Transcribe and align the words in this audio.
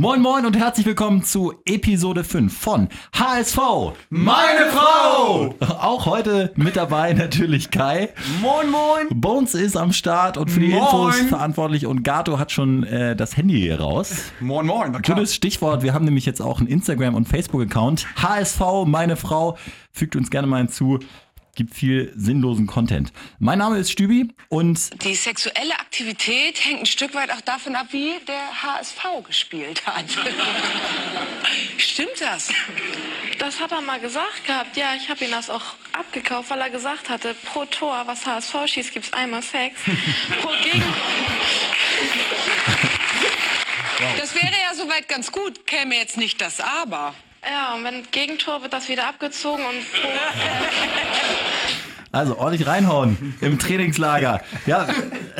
Moin 0.00 0.22
Moin 0.22 0.46
und 0.46 0.56
herzlich 0.56 0.86
willkommen 0.86 1.24
zu 1.24 1.52
Episode 1.66 2.24
5 2.24 2.58
von 2.58 2.88
HSV, 3.14 3.58
meine 4.08 4.70
Frau! 4.70 5.54
Auch 5.60 6.06
heute 6.06 6.52
mit 6.56 6.76
dabei 6.76 7.12
natürlich 7.12 7.70
Kai. 7.70 8.08
Moin 8.40 8.70
Moin! 8.70 9.08
Bones 9.10 9.54
ist 9.54 9.76
am 9.76 9.92
Start 9.92 10.38
und 10.38 10.50
für 10.50 10.60
die 10.60 10.68
Moin. 10.68 10.80
Infos 10.80 11.16
verantwortlich 11.28 11.84
und 11.84 12.02
Gato 12.02 12.38
hat 12.38 12.50
schon 12.50 12.84
äh, 12.84 13.14
das 13.14 13.36
Handy 13.36 13.60
hier 13.60 13.78
raus. 13.78 14.32
Moin 14.40 14.64
Moin. 14.64 14.92
Gutes 15.02 15.34
Stichwort, 15.34 15.82
wir 15.82 15.92
haben 15.92 16.06
nämlich 16.06 16.24
jetzt 16.24 16.40
auch 16.40 16.60
einen 16.60 16.68
Instagram- 16.68 17.14
und 17.14 17.28
Facebook-Account. 17.28 18.06
HSV, 18.16 18.86
meine 18.86 19.16
Frau, 19.16 19.58
fügt 19.92 20.16
uns 20.16 20.30
gerne 20.30 20.46
mal 20.46 20.60
hinzu. 20.60 20.98
Gibt 21.54 21.74
viel 21.74 22.12
sinnlosen 22.16 22.66
Content. 22.66 23.12
Mein 23.38 23.58
Name 23.58 23.78
ist 23.78 23.90
Stübi 23.90 24.28
und 24.48 25.04
Die 25.04 25.14
sexuelle 25.14 25.78
Aktivität 25.78 26.64
hängt 26.64 26.80
ein 26.80 26.86
Stück 26.86 27.14
weit 27.14 27.30
auch 27.32 27.40
davon 27.40 27.74
ab, 27.74 27.88
wie 27.90 28.12
der 28.26 28.62
HSV 28.62 29.26
gespielt 29.26 29.84
hat. 29.86 30.04
Stimmt 31.76 32.20
das? 32.20 32.50
Das 33.38 33.60
hat 33.60 33.72
er 33.72 33.80
mal 33.80 33.98
gesagt 33.98 34.46
gehabt. 34.46 34.76
Ja, 34.76 34.94
ich 34.96 35.08
habe 35.08 35.24
ihm 35.24 35.30
das 35.30 35.50
auch 35.50 35.74
abgekauft, 35.92 36.50
weil 36.50 36.60
er 36.60 36.70
gesagt 36.70 37.08
hatte, 37.08 37.34
pro 37.46 37.64
Tor, 37.64 38.02
was 38.06 38.26
HSV 38.26 38.54
schießt, 38.66 38.92
gibt 38.92 39.06
es 39.06 39.12
einmal 39.12 39.42
Sex. 39.42 39.80
pro 40.40 40.50
Gegen 40.62 40.84
Das 44.18 44.34
wäre 44.34 44.46
ja 44.46 44.74
soweit 44.74 45.08
ganz 45.08 45.32
gut, 45.32 45.66
käme 45.66 45.96
jetzt 45.96 46.16
nicht 46.16 46.40
das 46.40 46.60
Aber. 46.60 47.14
Ja, 47.50 47.74
und 47.74 47.84
wenn 47.84 48.02
Gegentor 48.10 48.62
wird 48.62 48.72
das 48.72 48.88
wieder 48.88 49.08
abgezogen 49.08 49.64
und 49.64 49.76
Also 52.12 52.38
ordentlich 52.38 52.66
reinhauen 52.66 53.36
im 53.40 53.58
Trainingslager. 53.60 54.40
Ja, 54.66 54.88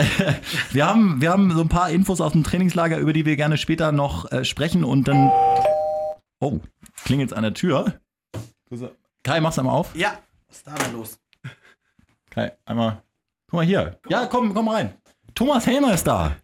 wir 0.70 0.86
haben, 0.86 1.20
wir 1.20 1.30
haben 1.30 1.52
so 1.52 1.62
ein 1.62 1.68
paar 1.68 1.90
Infos 1.90 2.20
aus 2.20 2.30
dem 2.30 2.44
Trainingslager, 2.44 2.98
über 2.98 3.12
die 3.12 3.26
wir 3.26 3.34
gerne 3.34 3.56
später 3.56 3.90
noch 3.90 4.30
äh, 4.30 4.44
sprechen 4.44 4.84
und 4.84 5.08
dann. 5.08 5.32
Oh, 6.38 6.60
klingelt's 7.04 7.32
an 7.32 7.42
der 7.42 7.54
Tür. 7.54 8.00
Kai, 9.24 9.40
mach's 9.40 9.58
einmal 9.58 9.74
auf. 9.74 9.96
Ja, 9.96 10.18
was 10.46 10.58
ist 10.58 10.66
da 10.66 10.74
denn 10.74 10.92
los? 10.92 11.18
Kai, 12.30 12.52
einmal. 12.64 13.02
Guck 13.48 13.58
mal 13.58 13.66
hier. 13.66 13.98
Ja, 14.08 14.26
komm, 14.26 14.54
komm 14.54 14.68
rein. 14.68 14.94
Thomas 15.34 15.66
Helmer 15.66 15.92
ist 15.92 16.06
da. 16.06 16.36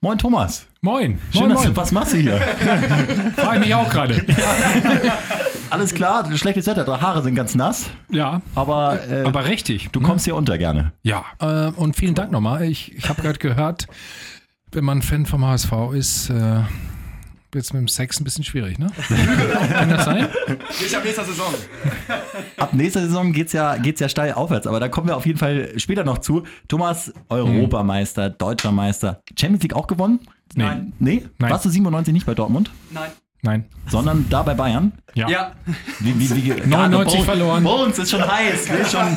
Moin, 0.00 0.18
Thomas. 0.18 0.66
Moin. 0.82 1.18
Schön, 1.30 1.40
moin, 1.42 1.50
dass 1.50 1.60
du, 1.60 1.66
moin. 1.68 1.76
was 1.76 1.92
machst 1.92 2.12
du 2.14 2.16
hier? 2.16 2.38
Frage 3.36 3.58
ich 3.58 3.66
mich 3.66 3.74
auch 3.74 3.90
gerade. 3.90 4.14
Alles 5.70 5.92
klar, 5.94 6.26
schlechtes 6.36 6.66
Wetter, 6.66 6.84
die 6.84 6.90
Haare 6.90 7.22
sind 7.22 7.34
ganz 7.34 7.54
nass, 7.54 7.90
Ja, 8.08 8.40
aber, 8.54 8.98
äh, 9.08 9.24
aber 9.24 9.44
richtig. 9.44 9.90
du 9.92 10.00
kommst 10.00 10.24
hier 10.24 10.34
unter 10.34 10.56
gerne. 10.56 10.92
Ja, 11.02 11.24
äh, 11.38 11.70
und 11.76 11.96
vielen 11.96 12.14
Dank 12.14 12.32
nochmal. 12.32 12.62
Ich, 12.64 12.96
ich 12.96 13.08
habe 13.10 13.20
gerade 13.20 13.38
gehört, 13.38 13.86
wenn 14.72 14.84
man 14.84 15.02
Fan 15.02 15.26
vom 15.26 15.44
HSV 15.46 15.70
ist, 15.92 16.30
äh, 16.30 16.60
wird 17.52 17.64
es 17.64 17.72
mit 17.72 17.80
dem 17.80 17.88
Sex 17.88 18.20
ein 18.20 18.24
bisschen 18.24 18.44
schwierig, 18.44 18.78
ne? 18.78 18.88
Kann 19.72 19.90
das 19.90 20.04
sein? 20.04 20.28
Ich 20.84 20.96
ab 20.96 21.04
nächster 21.04 21.24
Saison. 21.24 21.52
Ab 22.56 22.72
nächster 22.72 23.00
Saison 23.00 23.32
geht's 23.32 23.52
ja, 23.52 23.76
geht's 23.76 24.00
ja 24.00 24.08
steil 24.08 24.32
aufwärts, 24.34 24.66
aber 24.66 24.80
da 24.80 24.88
kommen 24.88 25.08
wir 25.08 25.16
auf 25.16 25.26
jeden 25.26 25.38
Fall 25.38 25.78
später 25.78 26.04
noch 26.04 26.18
zu. 26.18 26.44
Thomas, 26.68 27.12
Europameister, 27.28 28.30
Deutscher 28.30 28.72
Meister, 28.72 29.22
Champions 29.38 29.62
League 29.62 29.74
auch 29.74 29.86
gewonnen? 29.86 30.20
Nee. 30.54 30.64
Nein. 30.64 30.92
Nee? 30.98 31.28
Nein. 31.38 31.50
Warst 31.50 31.64
du 31.64 31.70
97 31.70 32.12
nicht 32.12 32.26
bei 32.26 32.34
Dortmund, 32.34 32.70
Nein. 32.90 33.10
Nein. 33.42 33.64
sondern 33.88 34.26
da 34.28 34.42
bei 34.42 34.52
Bayern? 34.54 34.92
Ja. 35.14 35.28
Ja. 35.28 35.52
Wie, 35.98 36.18
wie, 36.20 36.44
wie, 36.44 36.60
99 36.68 37.14
Bones- 37.14 37.24
verloren. 37.24 37.64
Bones 37.64 37.98
ist 37.98 38.10
schon 38.10 38.20
heiß. 38.26 38.68
Will 38.70 38.84
schon, 38.86 39.00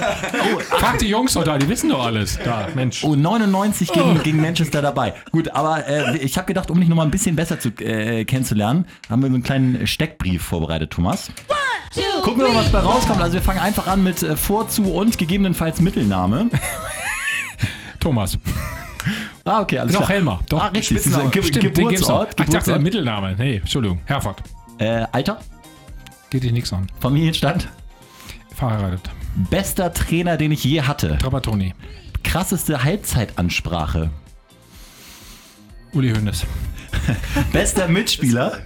oh, 0.55 0.59
Frag 0.77 0.97
die 0.99 1.07
Jungs 1.09 1.33
doch 1.33 1.43
da, 1.43 1.57
die 1.57 1.67
wissen 1.67 1.89
doch 1.89 2.05
alles. 2.05 2.39
Da, 2.43 2.67
Mensch. 2.73 3.03
oh, 3.03 3.15
99 3.15 3.91
gegen, 3.91 4.23
gegen 4.23 4.41
Manchester 4.41 4.81
dabei. 4.81 5.13
Gut, 5.31 5.49
aber 5.49 5.85
äh, 5.87 6.17
ich 6.17 6.37
habe 6.37 6.47
gedacht, 6.47 6.71
um 6.71 6.79
dich 6.79 6.87
nochmal 6.89 7.05
ein 7.05 7.11
bisschen 7.11 7.35
besser 7.35 7.59
zu, 7.59 7.69
äh, 7.79 8.23
kennenzulernen, 8.25 8.85
haben 9.09 9.21
wir 9.21 9.27
so 9.29 9.35
einen 9.35 9.43
kleinen 9.43 9.85
Steckbrief 9.87 10.41
vorbereitet, 10.43 10.91
Thomas. 10.91 11.29
Gucken 12.23 12.41
wir 12.41 12.47
mal, 12.47 12.55
was 12.55 12.71
bei 12.71 12.79
rauskommt. 12.79 13.21
Also 13.21 13.33
wir 13.33 13.41
fangen 13.41 13.59
einfach 13.59 13.85
an 13.87 14.03
mit 14.03 14.23
äh, 14.23 14.35
Vorzu 14.35 14.93
und 14.93 15.17
gegebenenfalls 15.17 15.79
Mittelname. 15.81 16.49
Thomas. 17.99 18.37
Ah, 19.45 19.61
okay, 19.61 19.79
alles 19.79 19.93
Doch, 19.93 20.01
klar. 20.01 20.09
Helmer. 20.09 20.39
Doch. 20.49 20.61
Ah, 20.63 20.67
richtig. 20.67 21.05
Ein 21.13 21.31
Ge 21.31 21.43
Stimmt, 21.43 21.77
den 21.77 21.89
gibt's 21.89 22.07
noch. 22.07 22.25
Geburtsort. 22.25 22.29
Ach, 22.29 22.29
Ich 22.29 22.35
dachte, 22.37 22.51
Geburtsort. 22.51 22.81
Mittelname. 22.81 23.35
Nee, 23.37 23.57
Entschuldigung. 23.57 23.99
Herford. 24.05 24.41
Äh, 24.77 25.05
Alter, 25.11 25.39
Geht 26.29 26.43
dich 26.43 26.51
nichts 26.51 26.73
an. 26.73 26.87
Familienstand. 26.99 27.67
Verheiratet. 28.55 29.09
Bester 29.51 29.93
Trainer, 29.93 30.37
den 30.37 30.51
ich 30.51 30.63
je 30.63 30.81
hatte. 30.81 31.17
Trapattoni. 31.19 31.73
Krasseste 32.23 32.83
Halbzeitansprache. 32.83 34.09
Uli 35.93 36.11
Hoeneß. 36.13 36.45
Bester 37.51 37.87
Mitspieler. 37.87 38.65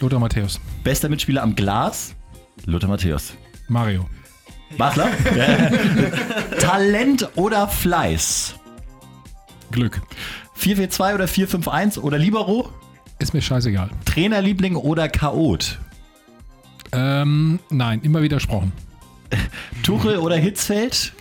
Lothar 0.00 0.20
Matthäus. 0.20 0.60
Bester 0.84 1.08
Mitspieler 1.08 1.42
am 1.42 1.54
Glas. 1.56 2.14
Lothar 2.64 2.88
Matthäus. 2.88 3.34
Mario. 3.68 4.08
Basler. 4.78 5.08
Talent 6.60 7.28
oder 7.36 7.68
Fleiß. 7.68 8.54
Glück. 9.70 10.00
4-4-2 10.58 11.14
oder 11.14 11.24
4-5-1 11.26 11.98
oder 11.98 12.18
Libero. 12.18 12.70
Ist 13.18 13.34
mir 13.34 13.42
scheißegal. 13.42 13.90
Trainerliebling 14.04 14.76
oder 14.76 15.08
Chaot. 15.08 15.78
Ähm, 16.92 17.58
nein, 17.70 18.00
immer 18.02 18.22
widersprochen. 18.22 18.72
Tuchel 19.82 20.18
oder 20.18 20.36
Hitzfeld. 20.36 21.12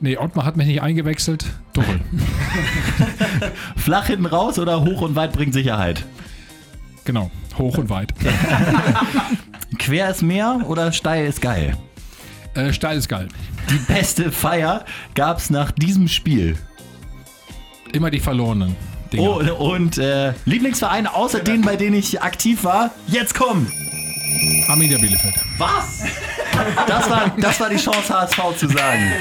Nee, 0.00 0.16
Ottmar 0.18 0.44
hat 0.44 0.56
mich 0.56 0.66
nicht 0.66 0.82
eingewechselt. 0.82 1.46
Tuchel. 1.72 2.00
Flach 3.76 4.06
hinten 4.06 4.26
raus 4.26 4.58
oder 4.58 4.82
hoch 4.84 5.00
und 5.02 5.14
weit 5.16 5.32
bringt 5.32 5.54
Sicherheit. 5.54 6.04
genau. 7.04 7.30
Hoch 7.56 7.78
und 7.78 7.88
weit. 7.88 8.12
Quer 9.78 10.10
ist 10.10 10.20
mehr 10.22 10.60
oder 10.66 10.92
steil 10.92 11.26
ist 11.26 11.40
geil. 11.40 11.74
Äh, 12.56 12.72
steil 12.72 12.96
ist 12.98 13.08
geil. 13.08 13.28
Die 13.70 13.92
beste 13.92 14.32
Feier 14.32 14.84
gab's 15.14 15.50
nach 15.50 15.70
diesem 15.70 16.08
Spiel. 16.08 16.56
Immer 17.92 18.10
die 18.10 18.20
verlorenen. 18.20 18.74
Dinger. 19.12 19.22
Oh, 19.60 19.72
und 19.72 19.98
äh, 19.98 20.32
Lieblingsverein 20.46 21.06
außer 21.06 21.40
denen, 21.40 21.62
bei 21.62 21.76
denen 21.76 21.94
ich 21.96 22.22
aktiv 22.22 22.64
war. 22.64 22.90
Jetzt 23.06 23.34
komm! 23.34 23.66
Arminia 24.68 24.98
Bielefeld. 24.98 25.34
Was? 25.58 26.04
Das 26.86 27.08
war, 27.10 27.30
das 27.38 27.60
war 27.60 27.68
die 27.70 27.76
Chance, 27.76 28.12
HSV 28.12 28.56
zu 28.56 28.68
sagen. 28.68 29.12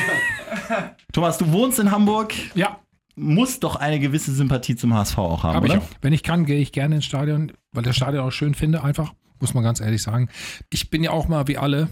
Thomas, 1.13 1.37
du 1.37 1.51
wohnst 1.51 1.79
in 1.79 1.91
Hamburg, 1.91 2.33
Ja, 2.55 2.79
musst 3.15 3.63
doch 3.63 3.75
eine 3.75 3.99
gewisse 3.99 4.33
Sympathie 4.33 4.75
zum 4.75 4.93
HSV 4.93 5.17
auch 5.17 5.43
haben, 5.43 5.55
habe 5.55 5.67
ich 5.67 5.73
oder? 5.73 5.81
auch. 5.81 5.87
Wenn 6.01 6.13
ich 6.13 6.23
kann, 6.23 6.45
gehe 6.45 6.59
ich 6.59 6.71
gerne 6.71 6.95
ins 6.95 7.05
Stadion, 7.05 7.51
weil 7.73 7.83
das 7.83 7.95
Stadion 7.95 8.23
auch 8.25 8.31
schön 8.31 8.55
finde, 8.55 8.83
einfach. 8.83 9.13
Muss 9.39 9.53
man 9.53 9.63
ganz 9.63 9.81
ehrlich 9.81 10.01
sagen. 10.01 10.29
Ich 10.69 10.89
bin 10.89 11.03
ja 11.03 11.11
auch 11.11 11.27
mal 11.27 11.47
wie 11.47 11.57
alle 11.57 11.89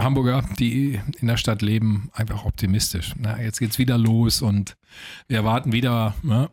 Hamburger, 0.00 0.44
die 0.58 1.00
in 1.20 1.28
der 1.28 1.36
Stadt 1.36 1.62
leben, 1.62 2.10
einfach 2.12 2.44
optimistisch. 2.44 3.14
Na, 3.18 3.40
jetzt 3.40 3.58
geht's 3.58 3.78
wieder 3.78 3.98
los 3.98 4.42
und 4.42 4.76
wir 5.28 5.38
erwarten 5.38 5.72
wieder 5.72 6.14
ne, 6.22 6.50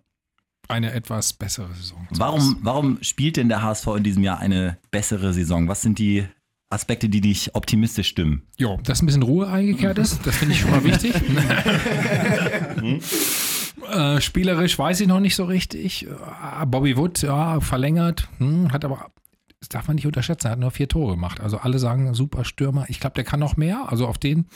eine 0.68 0.94
etwas 0.94 1.34
bessere 1.34 1.74
Saison. 1.74 2.08
Warum, 2.12 2.58
warum 2.62 2.98
spielt 3.02 3.38
denn 3.38 3.50
der 3.50 3.62
HSV 3.62 3.88
in 3.98 4.04
diesem 4.04 4.24
Jahr 4.24 4.40
eine 4.40 4.78
bessere 4.92 5.34
Saison? 5.34 5.68
Was 5.68 5.82
sind 5.82 6.00
die 6.00 6.26
Aspekte, 6.70 7.10
die 7.10 7.22
dich 7.22 7.56
optimistisch 7.56 8.10
stimmen? 8.10 8.44
Jo, 8.58 8.80
dass 8.84 9.02
ein 9.02 9.08
bisschen 9.08 9.24
Ruhe 9.24 9.48
eingekehrt 9.48 9.98
ist, 9.98 10.26
das 10.26 10.38
finde 10.38 10.54
ich 10.54 10.62
schon 10.62 10.72
mal 10.72 10.84
wichtig. 10.84 11.16
äh, 13.92 14.22
spielerisch 14.22 14.78
weiß 14.78 15.02
ich 15.02 15.08
noch 15.08 15.20
nicht 15.20 15.36
so 15.36 15.46
richtig. 15.46 16.06
Äh, 16.06 16.66
Bobby 16.68 16.96
Wood, 16.96 17.24
ja, 17.24 17.60
verlängert, 17.60 18.28
hm, 18.38 18.72
hat 18.72 18.86
aber, 18.86 19.12
das 19.60 19.70
darf 19.70 19.88
man 19.88 19.96
nicht 19.96 20.08
unterschätzen, 20.08 20.48
er 20.48 20.52
hat 20.52 20.60
nur 20.60 20.72
vier 20.72 20.88
Tore 20.88 21.14
gemacht. 21.14 21.42
Also 21.42 21.58
alle 21.58 21.80
sagen, 21.80 22.14
super 22.14 22.46
Stürmer. 22.46 22.86
Ich 22.88 23.00
glaube, 23.00 23.16
der 23.16 23.26
kann 23.26 23.40
noch 23.40 23.58
mehr. 23.58 23.86
Also 23.90 24.08
auf 24.08 24.18
den 24.18 24.48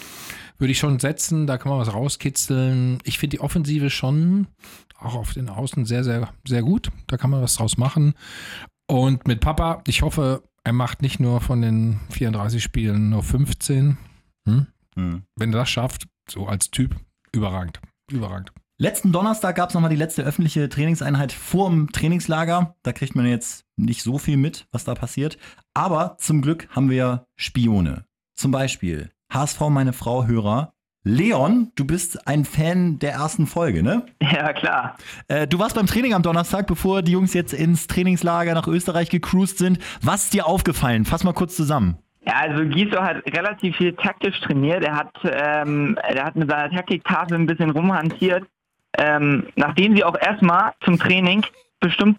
würde 0.57 0.71
ich 0.71 0.79
schon 0.79 0.99
setzen, 0.99 1.45
da 1.45 1.57
kann 1.57 1.69
man 1.69 1.79
was 1.79 1.93
rauskitzeln. 1.93 2.99
Ich 3.03 3.19
finde 3.19 3.37
die 3.37 3.41
Offensive 3.41 3.89
schon 3.89 4.47
auch 4.97 5.15
auf 5.15 5.33
den 5.33 5.49
Außen 5.49 5.85
sehr, 5.85 6.03
sehr, 6.03 6.29
sehr 6.47 6.63
gut. 6.63 6.89
Da 7.07 7.17
kann 7.17 7.29
man 7.29 7.41
was 7.41 7.55
draus 7.55 7.77
machen. 7.77 8.13
Und 8.87 9.27
mit 9.27 9.41
Papa, 9.41 9.81
ich 9.87 10.01
hoffe, 10.01 10.43
er 10.63 10.73
macht 10.73 11.01
nicht 11.01 11.19
nur 11.19 11.41
von 11.41 11.61
den 11.61 11.99
34 12.11 12.63
Spielen 12.63 13.09
nur 13.09 13.23
15. 13.23 13.97
Hm? 14.47 14.67
Hm. 14.95 15.23
Wenn 15.35 15.53
er 15.53 15.59
das 15.59 15.69
schafft, 15.69 16.07
so 16.29 16.47
als 16.47 16.71
Typ, 16.71 16.95
überragend. 17.33 17.81
Überragend. 18.09 18.53
Letzten 18.83 19.13
Donnerstag 19.13 19.55
gab 19.55 19.69
es 19.69 19.75
nochmal 19.75 19.91
die 19.91 19.95
letzte 19.95 20.23
öffentliche 20.23 20.67
Trainingseinheit 20.67 21.31
vor 21.31 21.69
dem 21.69 21.93
Trainingslager. 21.93 22.75
Da 22.83 22.91
kriegt 22.91 23.15
man 23.15 23.25
jetzt 23.25 23.63
nicht 23.77 24.03
so 24.03 24.17
viel 24.17 24.35
mit, 24.35 24.67
was 24.73 24.83
da 24.83 24.93
passiert. 24.93 25.37
Aber 25.73 26.17
zum 26.19 26.41
Glück 26.41 26.67
haben 26.69 26.89
wir 26.89 27.25
Spione. 27.37 28.03
Zum 28.35 28.51
Beispiel 28.51 29.09
HSV, 29.31 29.61
meine 29.69 29.93
Frau, 29.93 30.25
Hörer. 30.25 30.73
Leon, 31.05 31.71
du 31.75 31.85
bist 31.85 32.27
ein 32.27 32.43
Fan 32.43 32.99
der 32.99 33.13
ersten 33.13 33.47
Folge, 33.47 33.83
ne? 33.83 34.05
Ja, 34.21 34.51
klar. 34.51 34.97
Äh, 35.29 35.47
du 35.47 35.59
warst 35.59 35.75
beim 35.75 35.87
Training 35.87 36.13
am 36.13 36.21
Donnerstag, 36.21 36.67
bevor 36.67 37.03
die 37.03 37.13
Jungs 37.13 37.33
jetzt 37.33 37.53
ins 37.53 37.87
Trainingslager 37.87 38.53
nach 38.53 38.67
Österreich 38.67 39.09
gecruised 39.09 39.59
sind. 39.59 39.79
Was 40.01 40.25
ist 40.25 40.33
dir 40.33 40.45
aufgefallen? 40.45 41.05
Fass 41.05 41.23
mal 41.23 41.31
kurz 41.31 41.55
zusammen. 41.55 41.99
Ja, 42.25 42.33
also 42.35 42.65
Giso 42.65 43.01
hat 43.01 43.17
relativ 43.27 43.77
viel 43.77 43.93
taktisch 43.93 44.39
trainiert. 44.41 44.83
Er 44.83 44.95
hat, 44.95 45.13
ähm, 45.23 45.97
er 46.03 46.25
hat 46.25 46.35
mit 46.35 46.49
seiner 46.49 46.69
Taktiktafel 46.69 47.37
ein 47.37 47.45
bisschen 47.45 47.69
rumhantiert. 47.69 48.45
Ähm, 48.97 49.47
nachdem 49.55 49.95
sie 49.95 50.03
auch 50.03 50.17
erstmal 50.19 50.73
zum 50.83 50.99
Training 50.99 51.43
bestimmt 51.79 52.17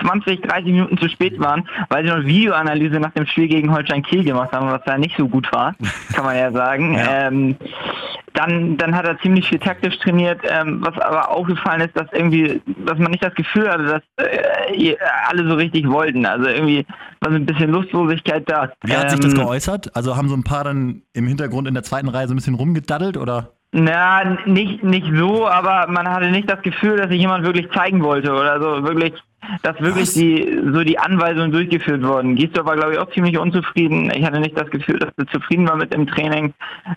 20, 0.00 0.40
30 0.40 0.64
Minuten 0.66 0.96
zu 0.96 1.08
spät 1.08 1.38
waren, 1.38 1.68
weil 1.90 2.04
sie 2.04 2.10
noch 2.10 2.24
Videoanalyse 2.24 2.98
nach 2.98 3.10
dem 3.12 3.26
Spiel 3.26 3.46
gegen 3.46 3.70
Holstein 3.72 4.02
Kiel 4.02 4.24
gemacht 4.24 4.52
haben, 4.52 4.70
was 4.70 4.82
da 4.86 4.96
nicht 4.96 5.16
so 5.18 5.28
gut 5.28 5.52
war, 5.52 5.74
kann 6.14 6.24
man 6.24 6.36
ja 6.36 6.50
sagen. 6.50 6.94
Ja. 6.94 7.28
Ähm, 7.28 7.56
dann, 8.32 8.76
dann 8.76 8.94
hat 8.94 9.06
er 9.06 9.18
ziemlich 9.20 9.48
viel 9.48 9.58
taktisch 9.58 9.98
trainiert, 9.98 10.40
ähm, 10.44 10.82
was 10.82 10.98
aber 10.98 11.30
aufgefallen 11.30 11.80
ist, 11.80 11.96
dass 11.96 12.06
irgendwie, 12.12 12.60
dass 12.84 12.98
man 12.98 13.10
nicht 13.10 13.24
das 13.24 13.34
Gefühl 13.34 13.68
hatte, 13.68 13.84
dass 13.84 14.02
äh, 14.26 14.96
alle 15.28 15.48
so 15.48 15.54
richtig 15.54 15.88
wollten. 15.88 16.24
Also 16.26 16.46
irgendwie 16.46 16.86
war 17.20 17.30
so 17.32 17.36
ein 17.36 17.46
bisschen 17.46 17.70
Lustlosigkeit 17.70 18.48
da. 18.48 18.70
Wie 18.84 18.94
hat 18.94 19.10
sich 19.10 19.20
das 19.20 19.32
Ähm, 19.32 19.40
geäußert? 19.40 19.96
Also 19.96 20.16
haben 20.16 20.28
so 20.28 20.36
ein 20.36 20.44
paar 20.44 20.64
dann 20.64 21.02
im 21.14 21.26
Hintergrund 21.26 21.66
in 21.66 21.74
der 21.74 21.82
zweiten 21.82 22.08
Reihe 22.08 22.28
so 22.28 22.34
ein 22.34 22.36
bisschen 22.36 22.54
rumgedaddelt 22.54 23.16
oder? 23.16 23.52
Na, 23.72 24.24
nicht, 24.46 24.82
nicht 24.82 25.10
so, 25.14 25.46
aber 25.46 25.86
man 25.88 26.08
hatte 26.08 26.30
nicht 26.30 26.50
das 26.50 26.62
Gefühl, 26.62 26.96
dass 26.96 27.08
sich 27.08 27.20
jemand 27.20 27.44
wirklich 27.44 27.70
zeigen 27.72 28.02
wollte 28.02 28.32
oder 28.32 28.60
so, 28.60 28.82
wirklich, 28.84 29.12
dass 29.62 29.78
wirklich 29.80 30.06
Was? 30.06 30.14
die, 30.14 30.60
so 30.72 30.82
die 30.82 30.98
Anweisungen 30.98 31.52
durchgeführt 31.52 32.02
wurden. 32.02 32.36
Gisdorf 32.36 32.66
war, 32.66 32.76
glaube 32.76 32.94
ich, 32.94 32.98
auch 32.98 33.10
ziemlich 33.12 33.36
unzufrieden. 33.38 34.10
Ich 34.14 34.24
hatte 34.24 34.40
nicht 34.40 34.58
das 34.58 34.70
Gefühl, 34.70 34.98
dass 34.98 35.12
er 35.18 35.26
zufrieden 35.26 35.68
war 35.68 35.76
mit 35.76 35.92
dem 35.92 36.06
Training. 36.06 36.54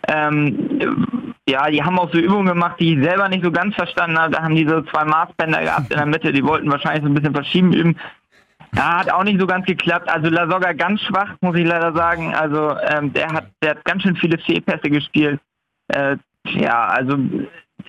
Ähm, 0.08 1.34
ja, 1.50 1.70
die 1.70 1.84
haben 1.84 2.00
auch 2.00 2.12
so 2.14 2.20
Übungen 2.20 2.48
gemacht, 2.48 2.80
die 2.80 2.94
ich 2.94 3.04
selber 3.04 3.28
nicht 3.28 3.44
so 3.44 3.52
ganz 3.52 3.76
verstanden 3.76 4.18
habe. 4.18 4.34
Da 4.34 4.44
haben 4.44 4.56
die 4.56 4.68
so 4.68 4.82
zwei 4.84 5.04
Maßbänder 5.04 5.62
gehabt 5.62 5.92
in 5.92 5.98
der 5.98 6.06
Mitte, 6.06 6.32
die 6.32 6.46
wollten 6.46 6.72
wahrscheinlich 6.72 7.04
so 7.04 7.10
ein 7.10 7.16
bisschen 7.16 7.34
verschieben 7.34 7.74
üben. 7.74 7.96
Ja, 8.76 9.00
hat 9.00 9.12
auch 9.12 9.24
nicht 9.24 9.40
so 9.40 9.48
ganz 9.48 9.66
geklappt. 9.66 10.08
Also 10.10 10.30
Lasogga 10.30 10.74
ganz 10.74 11.02
schwach, 11.02 11.36
muss 11.42 11.58
ich 11.58 11.66
leider 11.66 11.92
sagen. 11.94 12.36
Also 12.36 12.78
ähm, 12.88 13.12
der 13.14 13.34
hat, 13.34 13.48
der 13.64 13.72
hat 13.72 13.84
ganz 13.84 14.04
schön 14.04 14.16
viele 14.16 14.38
Fehlpässe 14.38 14.90
gespielt. 14.90 15.40
Äh, 15.88 16.18
ja, 16.46 16.88
also 16.88 17.18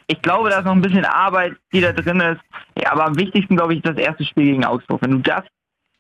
ich 0.07 0.23
glaube, 0.23 0.51
da 0.51 0.59
ist 0.59 0.65
noch 0.65 0.73
ein 0.73 0.83
bisschen 0.83 1.05
Arbeit, 1.05 1.57
die 1.73 1.81
da 1.81 1.93
drin 1.93 2.21
ist. 2.21 2.41
Ja, 2.81 2.93
aber 2.93 3.07
am 3.07 3.19
wichtigsten, 3.19 3.57
glaube 3.57 3.75
ich, 3.75 3.85
ist 3.85 3.89
das 3.89 3.97
erste 3.97 4.25
Spiel 4.25 4.47
gegen 4.47 4.65
Augsburg. 4.65 5.03
Wenn 5.03 5.13
du 5.13 5.19
das 5.19 5.43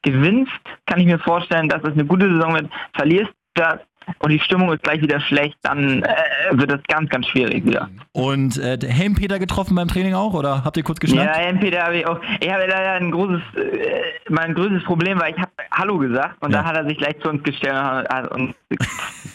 gewinnst, 0.02 0.52
kann 0.86 1.00
ich 1.00 1.06
mir 1.06 1.18
vorstellen, 1.18 1.68
dass 1.68 1.82
es 1.82 1.92
eine 1.92 2.04
gute 2.04 2.28
Saison 2.28 2.54
wird. 2.54 2.70
Verlierst 2.94 3.32
das 3.54 3.78
und 4.18 4.30
die 4.30 4.40
Stimmung 4.40 4.72
ist 4.72 4.82
gleich 4.82 5.00
wieder 5.00 5.20
schlecht, 5.20 5.56
dann 5.62 6.02
äh, 6.02 6.06
wird 6.52 6.72
es 6.72 6.80
ganz, 6.88 7.08
ganz 7.10 7.26
schwierig 7.28 7.64
wieder. 7.64 7.88
Und 8.12 8.58
äh, 8.58 8.76
der 8.78 8.90
Helmpeter 8.90 9.38
getroffen 9.38 9.74
beim 9.74 9.88
Training 9.88 10.14
auch 10.14 10.34
oder 10.34 10.64
habt 10.64 10.76
ihr 10.76 10.82
kurz 10.82 10.98
Ja, 11.02 11.06
geschnappt? 11.24 11.38
MP, 11.38 11.70
da 11.70 11.84
habe 11.86 11.96
ich 11.98 12.06
auch. 12.06 12.18
Ich 12.40 12.50
habe 12.52 12.62
leider 12.68 12.92
ein 12.92 13.10
großes, 13.10 13.40
äh, 13.56 14.00
mein 14.28 14.54
größtes 14.54 14.84
Problem, 14.84 15.20
weil 15.20 15.32
ich 15.34 15.38
habe 15.40 15.50
Hallo 15.72 15.98
gesagt 15.98 16.36
und 16.42 16.52
Ja. 16.52 16.62
da 16.62 16.68
hat 16.68 16.76
er 16.76 16.86
sich 16.86 16.98
gleich 16.98 17.18
zu 17.20 17.28
uns 17.28 17.42
gestellt 17.42 17.74
und 17.74 18.08
hat, 18.08 18.30
und 18.32 18.54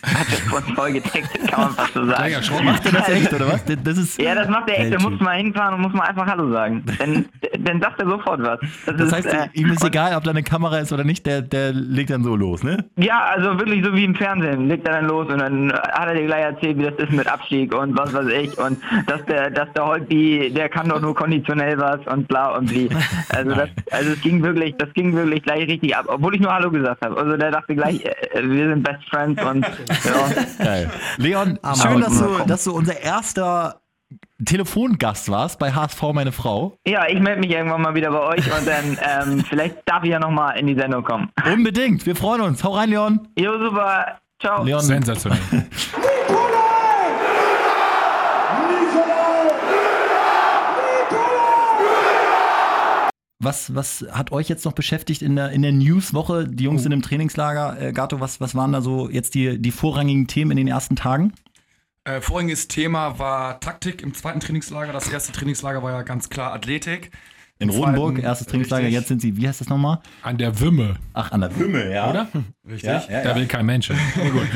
hat 0.04 0.28
das 0.32 0.52
uns 0.54 0.72
voll 0.76 0.92
getextet, 0.94 1.48
kann 1.50 1.62
man 1.66 1.72
fast 1.72 1.94
so 1.94 2.06
sagen. 2.06 2.34
Erschrocken. 2.34 2.66
Macht 2.66 2.86
er 2.86 2.92
das 2.92 3.10
echt 3.10 3.34
oder 3.34 3.48
was? 3.48 3.64
Das 3.66 3.98
ist, 3.98 4.22
Ja, 4.22 4.36
das 4.36 4.48
macht 4.50 4.70
er 4.70 4.80
echt. 4.80 4.94
Da 4.94 5.00
muss 5.10 5.20
man 5.20 5.38
hinfahren 5.38 5.76
und 5.76 5.82
muss 5.82 5.94
man 5.94 6.08
einfach 6.08 6.26
Hallo 6.28 6.52
sagen. 6.52 6.84
Dann, 7.00 7.26
dann 7.60 7.82
sagt 7.82 8.00
er 8.02 8.08
sofort 8.10 8.42
was. 8.42 8.60
Das 8.86 9.00
ist, 9.02 9.14
heißt, 9.14 9.28
äh, 9.34 9.48
ihm 9.54 9.72
ist 9.72 9.84
egal, 9.84 10.16
ob 10.16 10.24
da 10.24 10.32
eine 10.32 10.44
Kamera 10.44 10.78
ist 10.80 10.92
oder 10.94 11.04
nicht, 11.04 11.26
der, 11.26 11.42
der 11.42 11.72
legt 11.74 12.10
dann 12.10 12.24
so 12.24 12.36
los, 12.36 12.64
ne? 12.64 12.86
Ja, 12.98 13.24
also 13.36 13.58
wirklich 13.60 13.84
so 13.84 13.94
wie 13.94 14.04
im 14.06 14.16
Fernsehen. 14.16 14.65
Legt 14.68 14.88
er 14.88 14.96
dann 14.96 15.06
los 15.06 15.28
und 15.28 15.40
dann 15.40 15.72
hat 15.72 16.08
er 16.08 16.16
dir 16.16 16.26
gleich 16.26 16.44
erzählt, 16.44 16.78
wie 16.78 16.84
das 16.84 16.96
ist 16.96 17.12
mit 17.12 17.28
Abstieg 17.28 17.74
und 17.74 17.98
was 17.98 18.14
weiß 18.14 18.28
ich. 18.28 18.58
Und 18.58 18.80
dass 19.08 19.24
der, 19.26 19.50
dass 19.50 19.72
der 19.74 19.86
Holtby, 19.86 20.52
der 20.54 20.70
kann 20.70 20.90
doch 20.90 21.02
nur 21.02 21.16
konditionell 21.16 21.78
was 21.78 22.00
und 22.08 22.28
bla 22.28 22.56
und 22.56 22.72
wie. 22.72 22.90
Also 23.30 23.56
das, 23.56 23.70
also 23.92 24.12
es 24.12 24.22
ging 24.22 24.42
wirklich, 24.44 24.76
das 24.78 24.92
ging 24.94 25.16
wirklich 25.16 25.44
gleich 25.44 25.68
richtig 25.68 25.96
ab, 25.96 26.06
obwohl 26.08 26.36
ich 26.36 26.42
nur 26.42 26.54
Hallo 26.54 26.72
gesagt 26.72 27.04
habe. 27.04 27.18
Also 27.18 27.38
der 27.38 27.52
dachte 27.52 27.76
gleich, 27.76 28.04
äh, 28.04 28.42
wir 28.44 28.70
sind 28.70 28.84
Best 28.84 29.04
Friends 29.10 29.44
und 29.44 29.62
ja. 30.06 30.66
Geil. 30.66 30.92
Leon, 31.18 31.60
schön, 31.82 32.02
dass 32.02 32.20
du, 32.20 32.46
dass 32.46 32.64
du 32.64 32.72
unser 32.74 33.00
erster 33.00 33.82
Telefongast 34.44 35.30
warst 35.32 35.60
bei 35.60 35.72
HSV 35.72 36.02
Meine 36.14 36.32
Frau. 36.32 36.78
Ja, 36.86 37.08
ich 37.08 37.20
melde 37.20 37.40
mich 37.40 37.52
irgendwann 37.52 37.82
mal 37.82 37.96
wieder 37.96 38.12
bei 38.12 38.20
euch 38.20 38.46
und 38.46 38.68
dann 38.68 38.98
ähm, 39.34 39.46
vielleicht 39.48 39.78
darf 39.86 40.04
ich 40.04 40.10
ja 40.10 40.20
nochmal 40.20 40.60
in 40.60 40.68
die 40.68 40.76
Sendung 40.76 41.04
kommen. 41.04 41.30
Unbedingt, 41.52 42.06
wir 42.06 42.16
freuen 42.16 42.42
uns. 42.42 42.64
Hau 42.64 42.72
rein, 42.72 42.90
Leon. 42.90 43.28
Jo, 43.40 43.58
super. 43.60 44.20
Ciao. 44.40 44.64
Leon, 44.64 44.82
Sensationell. 44.82 45.40
was, 53.46 53.74
was 53.74 54.06
hat 54.12 54.34
euch 54.34 54.50
jetzt 54.50 54.66
noch 54.66 54.74
beschäftigt 54.74 55.22
in 55.22 55.38
der, 55.38 55.52
in 55.52 55.62
der 55.62 55.72
Newswoche? 55.72 56.46
Die 56.46 56.66
Jungs 56.66 56.84
sind 56.84 56.92
im 56.92 57.02
Trainingslager. 57.02 57.80
Äh, 57.80 57.94
Gato, 57.94 58.20
was, 58.20 58.42
was 58.42 58.56
waren 58.56 58.74
da 58.74 58.82
so 58.82 59.10
jetzt 59.10 59.36
die, 59.36 59.62
die 59.62 59.72
vorrangigen 59.72 60.28
Themen 60.28 60.52
in 60.52 60.58
den 60.58 60.68
ersten 60.68 60.98
Tagen? 60.98 61.34
Äh, 62.04 62.20
voriges 62.20 62.68
Thema 62.68 63.18
war 63.18 63.60
Taktik 63.62 64.02
im 64.02 64.14
zweiten 64.14 64.42
Trainingslager. 64.42 64.92
Das 64.92 65.08
erste 65.08 65.32
Trainingslager 65.32 65.82
war 65.82 65.92
ja 65.92 66.02
ganz 66.02 66.30
klar 66.30 66.54
Athletik. 66.54 67.12
In 67.60 67.70
Rodenburg, 67.70 68.20
erstes 68.20 68.48
Trainingslager. 68.48 68.84
richtig. 68.86 69.00
Jetzt 69.00 69.08
sind 69.08 69.22
sie, 69.22 69.38
wie 69.38 69.48
heißt 69.48 69.62
das 69.62 69.70
nochmal? 69.70 70.00
An 70.24 70.38
der 70.38 70.60
Wümme, 70.60 70.96
Ach, 71.14 71.32
an 71.32 71.42
der 71.42 71.58
Wümme, 71.58 71.92
ja. 71.94 72.10
oder? 72.10 72.28
Richtig. 72.68 72.84
Ja, 72.84 73.04
ja, 73.10 73.24
Da 73.24 73.30
ja. 73.30 73.36
will 73.36 73.48
kein 73.48 73.66
Mensch. 73.66 73.88
Gut. 74.16 74.48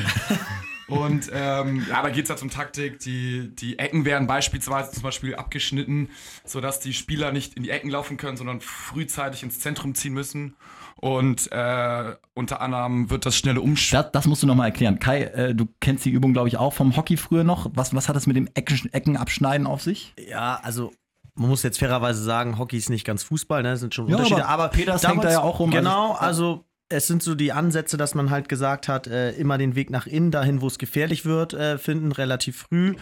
Und 0.88 1.30
ähm, 1.34 1.86
ja, 1.88 2.01
da 2.01 2.10
geht 2.10 2.24
es 2.24 2.30
ja 2.30 2.36
zum 2.36 2.50
Taktik. 2.50 3.00
Die, 3.00 3.54
die 3.56 3.78
Ecken 3.78 4.06
werden 4.06 4.28
beispielsweise 4.28 4.92
zum 4.92 5.04
Beispiel 5.04 5.36
abgeschnitten, 5.36 6.10
sodass 6.46 6.80
die 6.80 6.94
Spieler 6.94 7.31
nicht 7.31 7.54
in 7.54 7.63
die 7.63 7.69
Ecken 7.69 7.90
laufen 7.92 8.18
können, 8.18 8.38
sondern 8.38 8.60
frühzeitig 8.60 9.44
ins 9.44 9.60
Zentrum 9.60 9.94
ziehen 9.94 10.13
müssen. 10.13 10.56
Und 10.96 11.50
äh, 11.51 12.16
unter 12.34 12.60
anderem 12.60 13.10
wird 13.10 13.25
das 13.25 13.38
schnelle 13.38 13.62
Umschalten. 13.62 14.10
Das, 14.12 14.24
das 14.24 14.28
musst 14.28 14.44
du 14.44 14.48
nochmal 14.48 14.68
erklären. 14.68 15.00
Kai, 15.00 15.24
äh, 15.24 15.56
du 15.56 15.68
kennst 15.80 16.04
die 16.06 16.10
Übung, 16.10 16.34
glaube 16.34 16.50
ich, 16.50 16.57
auch 16.57 16.74
vom 16.74 16.98
Hockey 16.98 17.16
früher 17.16 17.44
noch. 17.46 17.69
Was, 17.74 17.94
was 17.94 18.10
hat 18.10 18.16
es 18.18 18.28
mit 18.28 18.36
dem 18.36 18.50
Ecken, 18.56 18.90
Eckenabschneiden 18.92 19.68
auf 19.68 19.81
sich? 19.81 20.13
Ja, 20.28 20.60
also 20.62 20.92
man 21.39 21.50
muss 21.50 21.63
jetzt 21.63 21.80
fairerweise 21.80 22.21
sagen, 22.21 22.57
Hockey 22.59 22.77
ist 22.77 22.89
nicht 22.89 23.06
ganz 23.06 23.24
Fußball, 23.24 23.63
ne? 23.63 23.71
Das 23.71 23.80
sind 23.80 23.95
schon 23.95 24.07
Ja, 24.07 24.18
Unterschiede. 24.18 24.45
aber 24.45 24.63
Aber, 24.65 24.68
Peters 24.69 25.07
hängt 25.07 25.24
da 25.24 25.31
ja 25.31 25.41
auch 25.41 25.59
rum, 25.59 25.71
Genau, 25.71 26.12
also- 26.13 26.19
also 26.19 26.65
es 26.89 27.07
sind 27.07 27.21
so 27.24 27.36
die 27.36 27.51
Ansätze, 27.51 27.97
dass 27.97 28.15
man 28.15 28.30
halt 28.31 28.50
gesagt 28.50 28.88
hat, 28.88 29.07
äh, 29.07 29.31
immer 29.33 29.57
den 29.57 29.75
Weg 29.75 29.89
nach 29.89 30.07
innen, 30.07 30.31
dahin, 30.31 30.62
wo 30.62 30.68
es 30.68 30.77
gefährlich 30.80 31.24
wird, 31.25 31.53
äh, 31.53 31.77
finden, 31.77 32.12
relativ 32.12 32.57
früh. 32.69 32.95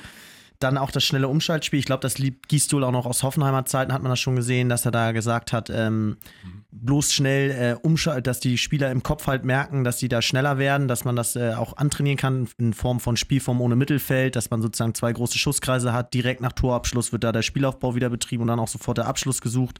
Dann 0.60 0.78
auch 0.78 0.92
das 0.92 1.04
schnelle 1.04 1.28
Umschaltspiel. 1.28 1.80
Ich 1.80 1.86
glaube, 1.86 2.02
das 2.02 2.18
liebt 2.18 2.50
Gistol 2.50 2.84
auch 2.84 2.92
noch 2.92 3.06
aus 3.06 3.24
Hoffenheimer 3.24 3.66
Zeiten, 3.66 3.94
hat 3.94 4.02
man 4.02 4.10
das 4.10 4.20
schon 4.20 4.36
gesehen, 4.36 4.70
dass 4.70 4.86
er 4.86 4.92
da 4.92 5.12
gesagt 5.12 5.54
hat, 5.54 5.70
ähm, 5.70 6.18
bloß 6.72 7.14
schnell 7.14 7.52
äh, 7.52 7.76
umschalten, 7.82 8.24
dass 8.24 8.40
die 8.40 8.58
Spieler 8.58 8.92
im 8.92 9.04
Kopf 9.04 9.28
halt 9.28 9.46
merken, 9.46 9.84
dass 9.84 9.98
die 9.98 10.10
da 10.10 10.22
schneller 10.22 10.58
werden, 10.58 10.88
dass 10.88 11.06
man 11.06 11.16
das 11.16 11.36
äh, 11.36 11.54
auch 11.54 11.78
antrainieren 11.78 12.18
kann 12.18 12.48
in 12.58 12.74
Form 12.74 13.00
von 13.00 13.18
Spielform 13.18 13.62
ohne 13.62 13.76
Mittelfeld, 13.76 14.36
dass 14.36 14.50
man 14.50 14.62
sozusagen 14.62 14.96
zwei 14.96 15.14
große 15.14 15.38
Schusskreise 15.38 15.94
hat. 15.94 16.14
Direkt 16.14 16.42
nach 16.42 16.54
Torabschluss 16.54 17.12
wird 17.12 17.24
da 17.24 17.32
der 17.32 17.42
Spielaufbau 17.42 17.96
wieder 17.96 18.10
betrieben 18.10 18.44
und 18.44 18.48
dann 18.48 18.60
auch 18.60 18.68
sofort 18.68 18.98
der 18.98 19.08
Abschluss 19.08 19.42
gesucht. 19.42 19.80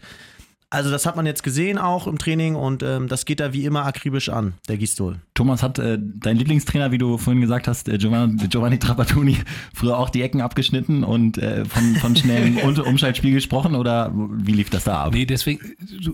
Also 0.70 0.92
das 0.92 1.06
hat 1.06 1.16
man 1.16 1.26
jetzt 1.26 1.44
gesehen 1.44 1.78
auch 1.78 2.08
im 2.08 2.18
Training 2.18 2.56
und 2.56 2.84
ähm, 2.84 3.08
das 3.08 3.24
geht 3.24 3.40
da 3.40 3.54
wie 3.54 3.64
immer 3.64 3.86
akribisch 3.86 4.28
an, 4.28 4.56
der 4.68 4.78
Gistol. 4.78 5.22
Thomas 5.34 5.64
hat 5.64 5.80
äh, 5.80 5.98
dein 5.98 6.36
Lieblingstrainer, 6.36 6.92
wie 6.92 6.98
du 6.98 7.18
vorhin 7.18 7.40
gesagt 7.40 7.70
hast, 7.70 7.88
äh, 7.88 7.98
Giovanni, 7.98 8.48
Giovanni 8.50 8.78
Trapattoni, 8.78 9.38
früher 9.74 9.98
auch 9.98 10.10
die 10.10 10.22
Ecken 10.22 10.42
abgeschnitten 10.42 11.06
und 11.06 11.38
äh, 11.38 11.64
von, 11.64 11.96
von 11.96 12.16
schnellem 12.18 12.58
Umschaltspiel 12.86 13.32
gesprochen 13.34 13.76
oder 13.76 14.12
wie 14.14 14.52
lief 14.52 14.70
das 14.70 14.84
da 14.84 15.06
ab? 15.06 15.14
Nee, 15.14 15.26
deswegen, 15.26 15.62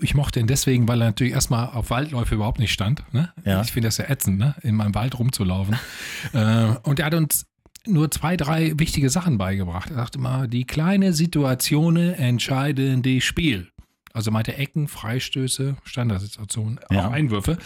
ich 0.00 0.14
mochte 0.14 0.38
ihn 0.38 0.46
deswegen, 0.46 0.86
weil 0.86 1.02
er 1.02 1.06
natürlich 1.06 1.32
erstmal 1.32 1.70
auf 1.70 1.90
Waldläufe 1.90 2.36
überhaupt 2.36 2.60
nicht 2.60 2.72
stand. 2.72 3.02
Ne? 3.12 3.32
Ja. 3.44 3.60
Ich 3.60 3.72
finde 3.72 3.88
das 3.88 3.96
ja 3.96 4.08
ätzend, 4.08 4.38
ne? 4.38 4.54
in 4.62 4.76
meinem 4.76 4.94
Wald 4.94 5.18
rumzulaufen. 5.18 5.76
äh, 6.32 6.66
und 6.84 7.00
er 7.00 7.06
hat 7.06 7.14
uns 7.14 7.46
nur 7.86 8.10
zwei, 8.10 8.36
drei 8.36 8.72
wichtige 8.78 9.10
Sachen 9.10 9.36
beigebracht. 9.36 9.90
Er 9.90 9.96
sagte 9.96 10.20
mal, 10.20 10.46
die 10.46 10.64
kleine 10.64 11.12
Situationen 11.12 12.14
entscheiden 12.14 13.02
das 13.02 13.24
Spiel. 13.24 13.68
Also 14.14 14.30
meinte 14.30 14.56
Ecken, 14.56 14.88
Freistöße, 14.88 15.76
Standardsituationen, 15.84 16.80
Ja. 16.90 17.08
auch 17.08 17.12
Einwürfe. 17.12 17.58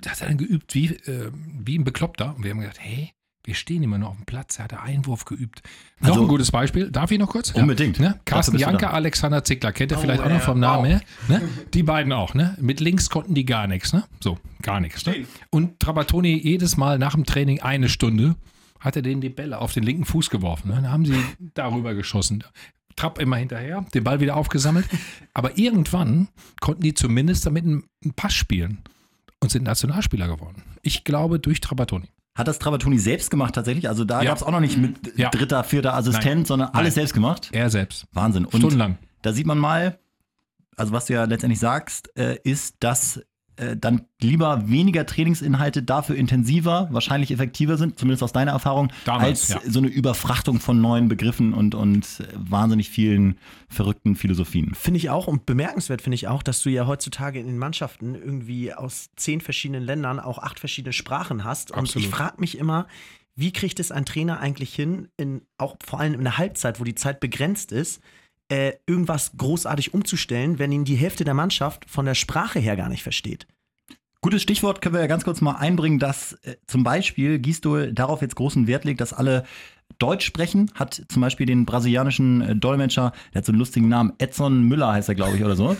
Das 0.00 0.12
hat 0.12 0.22
er 0.22 0.28
dann 0.28 0.38
geübt 0.38 0.74
wie, 0.74 0.86
äh, 0.86 1.30
wie 1.34 1.78
ein 1.78 1.84
Bekloppter. 1.84 2.34
Und 2.36 2.44
wir 2.44 2.50
haben 2.52 2.60
gedacht, 2.60 2.78
hey, 2.80 3.12
wir 3.44 3.54
stehen 3.54 3.82
immer 3.82 3.98
nur 3.98 4.08
auf 4.10 4.16
dem 4.16 4.24
Platz. 4.24 4.58
Er 4.58 4.64
hat 4.64 4.74
Einwurf 4.80 5.24
geübt. 5.24 5.62
Noch 6.00 6.10
Also- 6.10 6.22
ein 6.22 6.28
gutes 6.28 6.52
Beispiel. 6.52 6.90
Darf 6.92 7.10
ich 7.10 7.18
noch 7.18 7.28
kurz? 7.28 7.50
Unbedingt. 7.50 7.98
Ne? 7.98 8.06
Dafür 8.06 8.20
Carsten 8.24 8.58
Janke. 8.58 8.90
Alexander 8.90 9.42
Zickler, 9.42 9.72
kennt 9.72 9.90
ihr 9.90 9.98
vielleicht 9.98 10.20
Oh, 10.20 10.24
auch 10.26 10.28
noch 10.28 10.36
ja. 10.36 10.40
vom 10.40 10.60
Namen 10.60 10.84
her. 10.86 11.00
Ne? 11.28 11.42
Die 11.74 11.82
beiden 11.82 12.12
auch, 12.12 12.34
ne? 12.34 12.56
Mit 12.60 12.78
links 12.78 13.10
konnten 13.10 13.34
die 13.34 13.44
gar 13.44 13.66
nichts, 13.66 13.92
ne? 13.92 14.04
So, 14.20 14.38
gar 14.62 14.78
nichts. 14.78 15.04
Ne? 15.06 15.26
Und 15.50 15.80
Trapattoni 15.80 16.36
jedes 16.40 16.76
Mal 16.76 16.98
nach 17.00 17.14
dem 17.14 17.24
Training 17.24 17.60
eine 17.60 17.88
Stunde 17.88 18.36
hat 18.78 18.94
er 18.96 19.02
denen 19.02 19.20
die 19.20 19.28
Bälle 19.28 19.58
auf 19.58 19.72
den 19.72 19.82
linken 19.82 20.04
Fuß 20.04 20.30
geworfen. 20.30 20.68
Ne? 20.68 20.74
Dann 20.76 20.90
haben 20.90 21.04
sie 21.06 21.14
darüber 21.54 21.94
geschossen. 21.94 22.44
Trapp 22.96 23.18
immer 23.18 23.36
hinterher, 23.36 23.84
den 23.94 24.04
Ball 24.04 24.20
wieder 24.20 24.36
aufgesammelt. 24.36 24.86
Aber 25.34 25.58
irgendwann 25.58 26.28
konnten 26.60 26.82
die 26.82 26.94
zumindest 26.94 27.46
damit 27.46 27.64
einen 27.64 27.84
Pass 28.16 28.34
spielen 28.34 28.78
und 29.40 29.50
sind 29.50 29.64
Nationalspieler 29.64 30.28
geworden. 30.28 30.62
Ich 30.82 31.04
glaube 31.04 31.38
durch 31.38 31.60
Trapattoni. 31.60 32.08
Hat 32.34 32.48
das 32.48 32.58
Trapattoni 32.58 32.98
selbst 32.98 33.30
gemacht 33.30 33.54
tatsächlich? 33.54 33.88
Also 33.88 34.04
da 34.04 34.22
Ja. 34.22 34.30
gab 34.30 34.36
es 34.38 34.42
auch 34.42 34.50
noch 34.52 34.60
nicht 34.60 34.78
mit 34.78 35.18
Ja. 35.18 35.28
dritter, 35.30 35.62
vierter 35.64 35.94
Assistent, 35.94 36.24
Nein. 36.24 36.44
sondern 36.46 36.68
alles 36.70 36.90
Nein. 36.90 36.92
selbst 36.92 37.12
gemacht? 37.14 37.50
Er 37.52 37.68
selbst. 37.68 38.06
Wahnsinn. 38.12 38.44
Und 38.46 38.56
Stundenlang. 38.58 38.96
da 39.20 39.32
sieht 39.34 39.46
man 39.46 39.58
mal, 39.58 39.98
also 40.76 40.92
was 40.92 41.06
du 41.06 41.12
ja 41.12 41.24
letztendlich 41.24 41.60
sagst, 41.60 42.16
äh, 42.16 42.38
ist, 42.44 42.76
dass 42.80 43.20
äh, 43.56 43.76
dann 43.76 44.06
lieber 44.20 44.68
weniger 44.68 45.04
Trainingsinhalte, 45.04 45.82
dafür 45.82 46.16
intensiver, 46.16 46.88
wahrscheinlich 46.90 47.30
effektiver 47.30 47.76
sind, 47.76 47.98
zumindest 47.98 48.22
aus 48.22 48.32
deiner 48.32 48.52
Erfahrung, 48.52 48.92
Damals, 49.04 49.52
als 49.52 49.64
ja. 49.64 49.70
so 49.70 49.78
eine 49.78 49.88
Überfrachtung 49.88 50.60
von 50.60 50.80
neuen 50.80 51.08
Begriffen 51.08 51.52
und, 51.52 51.74
und 51.74 52.22
wahnsinnig 52.34 52.88
vielen 52.88 53.38
verrückten 53.68 54.16
Philosophien. 54.16 54.74
Finde 54.74 54.98
ich 54.98 55.10
auch 55.10 55.26
und 55.26 55.44
bemerkenswert 55.44 56.02
finde 56.02 56.14
ich 56.14 56.28
auch, 56.28 56.42
dass 56.42 56.62
du 56.62 56.70
ja 56.70 56.86
heutzutage 56.86 57.40
in 57.40 57.46
den 57.46 57.58
Mannschaften 57.58 58.14
irgendwie 58.14 58.72
aus 58.72 59.10
zehn 59.16 59.40
verschiedenen 59.40 59.82
Ländern 59.82 60.20
auch 60.20 60.38
acht 60.38 60.58
verschiedene 60.58 60.92
Sprachen 60.92 61.44
hast. 61.44 61.72
Und 61.72 61.80
Absolut. 61.80 62.08
ich 62.08 62.14
frage 62.14 62.40
mich 62.40 62.58
immer, 62.58 62.86
wie 63.34 63.52
kriegt 63.52 63.80
es 63.80 63.92
ein 63.92 64.04
Trainer 64.04 64.40
eigentlich 64.40 64.74
hin, 64.74 65.08
in, 65.16 65.42
auch 65.58 65.76
vor 65.84 66.00
allem 66.00 66.14
in 66.14 66.22
der 66.22 66.38
Halbzeit, 66.38 66.80
wo 66.80 66.84
die 66.84 66.94
Zeit 66.94 67.20
begrenzt 67.20 67.72
ist, 67.72 68.02
äh, 68.52 68.74
irgendwas 68.86 69.32
großartig 69.38 69.94
umzustellen, 69.94 70.58
wenn 70.58 70.72
ihn 70.72 70.84
die 70.84 70.96
Hälfte 70.96 71.24
der 71.24 71.32
Mannschaft 71.32 71.88
von 71.88 72.04
der 72.04 72.14
Sprache 72.14 72.58
her 72.58 72.76
gar 72.76 72.90
nicht 72.90 73.02
versteht. 73.02 73.46
Gutes 74.20 74.42
Stichwort 74.42 74.82
können 74.82 74.94
wir 74.94 75.00
ja 75.00 75.06
ganz 75.06 75.24
kurz 75.24 75.40
mal 75.40 75.54
einbringen, 75.54 75.98
dass 75.98 76.34
äh, 76.42 76.56
zum 76.66 76.84
Beispiel 76.84 77.38
Gisdol 77.38 77.94
darauf 77.94 78.20
jetzt 78.20 78.36
großen 78.36 78.66
Wert 78.66 78.84
legt, 78.84 79.00
dass 79.00 79.14
alle 79.14 79.44
Deutsch 79.98 80.24
sprechen, 80.24 80.70
hat 80.74 81.02
zum 81.08 81.22
Beispiel 81.22 81.46
den 81.46 81.66
brasilianischen 81.66 82.42
äh, 82.42 82.56
Dolmetscher, 82.56 83.12
der 83.32 83.38
hat 83.40 83.46
so 83.46 83.52
einen 83.52 83.58
lustigen 83.58 83.88
Namen, 83.88 84.12
Edson 84.18 84.64
Müller 84.64 84.92
heißt 84.92 85.08
er, 85.08 85.14
glaube 85.14 85.36
ich, 85.36 85.44
oder 85.44 85.56
so, 85.56 85.76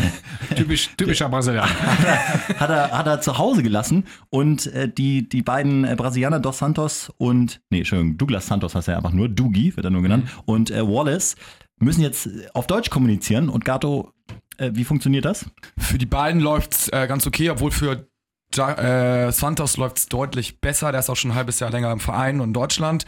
Typisch, 0.56 0.90
typischer 0.96 1.28
Brasilianer. 1.28 1.68
hat 2.58 2.70
er, 2.70 2.90
hat 2.90 3.06
er 3.06 3.20
zu 3.20 3.38
Hause 3.38 3.62
gelassen. 3.62 4.04
Und 4.28 4.66
äh, 4.66 4.88
die, 4.88 5.28
die 5.28 5.42
beiden 5.42 5.84
äh, 5.84 5.94
Brasilianer, 5.96 6.40
Dos 6.40 6.58
Santos 6.58 7.12
und, 7.18 7.60
nee, 7.70 7.78
Entschuldigung, 7.78 8.18
Douglas 8.18 8.46
Santos 8.46 8.74
heißt 8.74 8.88
er 8.88 8.96
einfach 8.96 9.12
nur, 9.12 9.28
Dougie 9.28 9.76
wird 9.76 9.84
er 9.84 9.90
nur 9.90 10.02
genannt, 10.02 10.28
und 10.44 10.70
äh, 10.70 10.86
Wallace 10.86 11.36
müssen 11.78 12.02
jetzt 12.02 12.28
auf 12.54 12.66
Deutsch 12.66 12.90
kommunizieren. 12.90 13.48
Und 13.48 13.64
Gato, 13.64 14.12
wie 14.58 14.84
funktioniert 14.84 15.24
das? 15.24 15.46
Für 15.78 15.96
die 15.96 16.04
beiden 16.04 16.42
läuft's 16.42 16.88
äh, 16.88 17.06
ganz 17.06 17.26
okay, 17.26 17.48
obwohl 17.48 17.70
für 17.70 18.09
ja, 18.54 19.26
äh, 19.26 19.32
Santos 19.32 19.76
läuft's 19.76 20.06
deutlich 20.06 20.60
besser. 20.60 20.90
Der 20.90 21.00
ist 21.00 21.10
auch 21.10 21.16
schon 21.16 21.32
ein 21.32 21.36
halbes 21.36 21.60
Jahr 21.60 21.70
länger 21.70 21.92
im 21.92 22.00
Verein 22.00 22.40
und 22.40 22.48
in 22.48 22.52
Deutschland. 22.52 23.04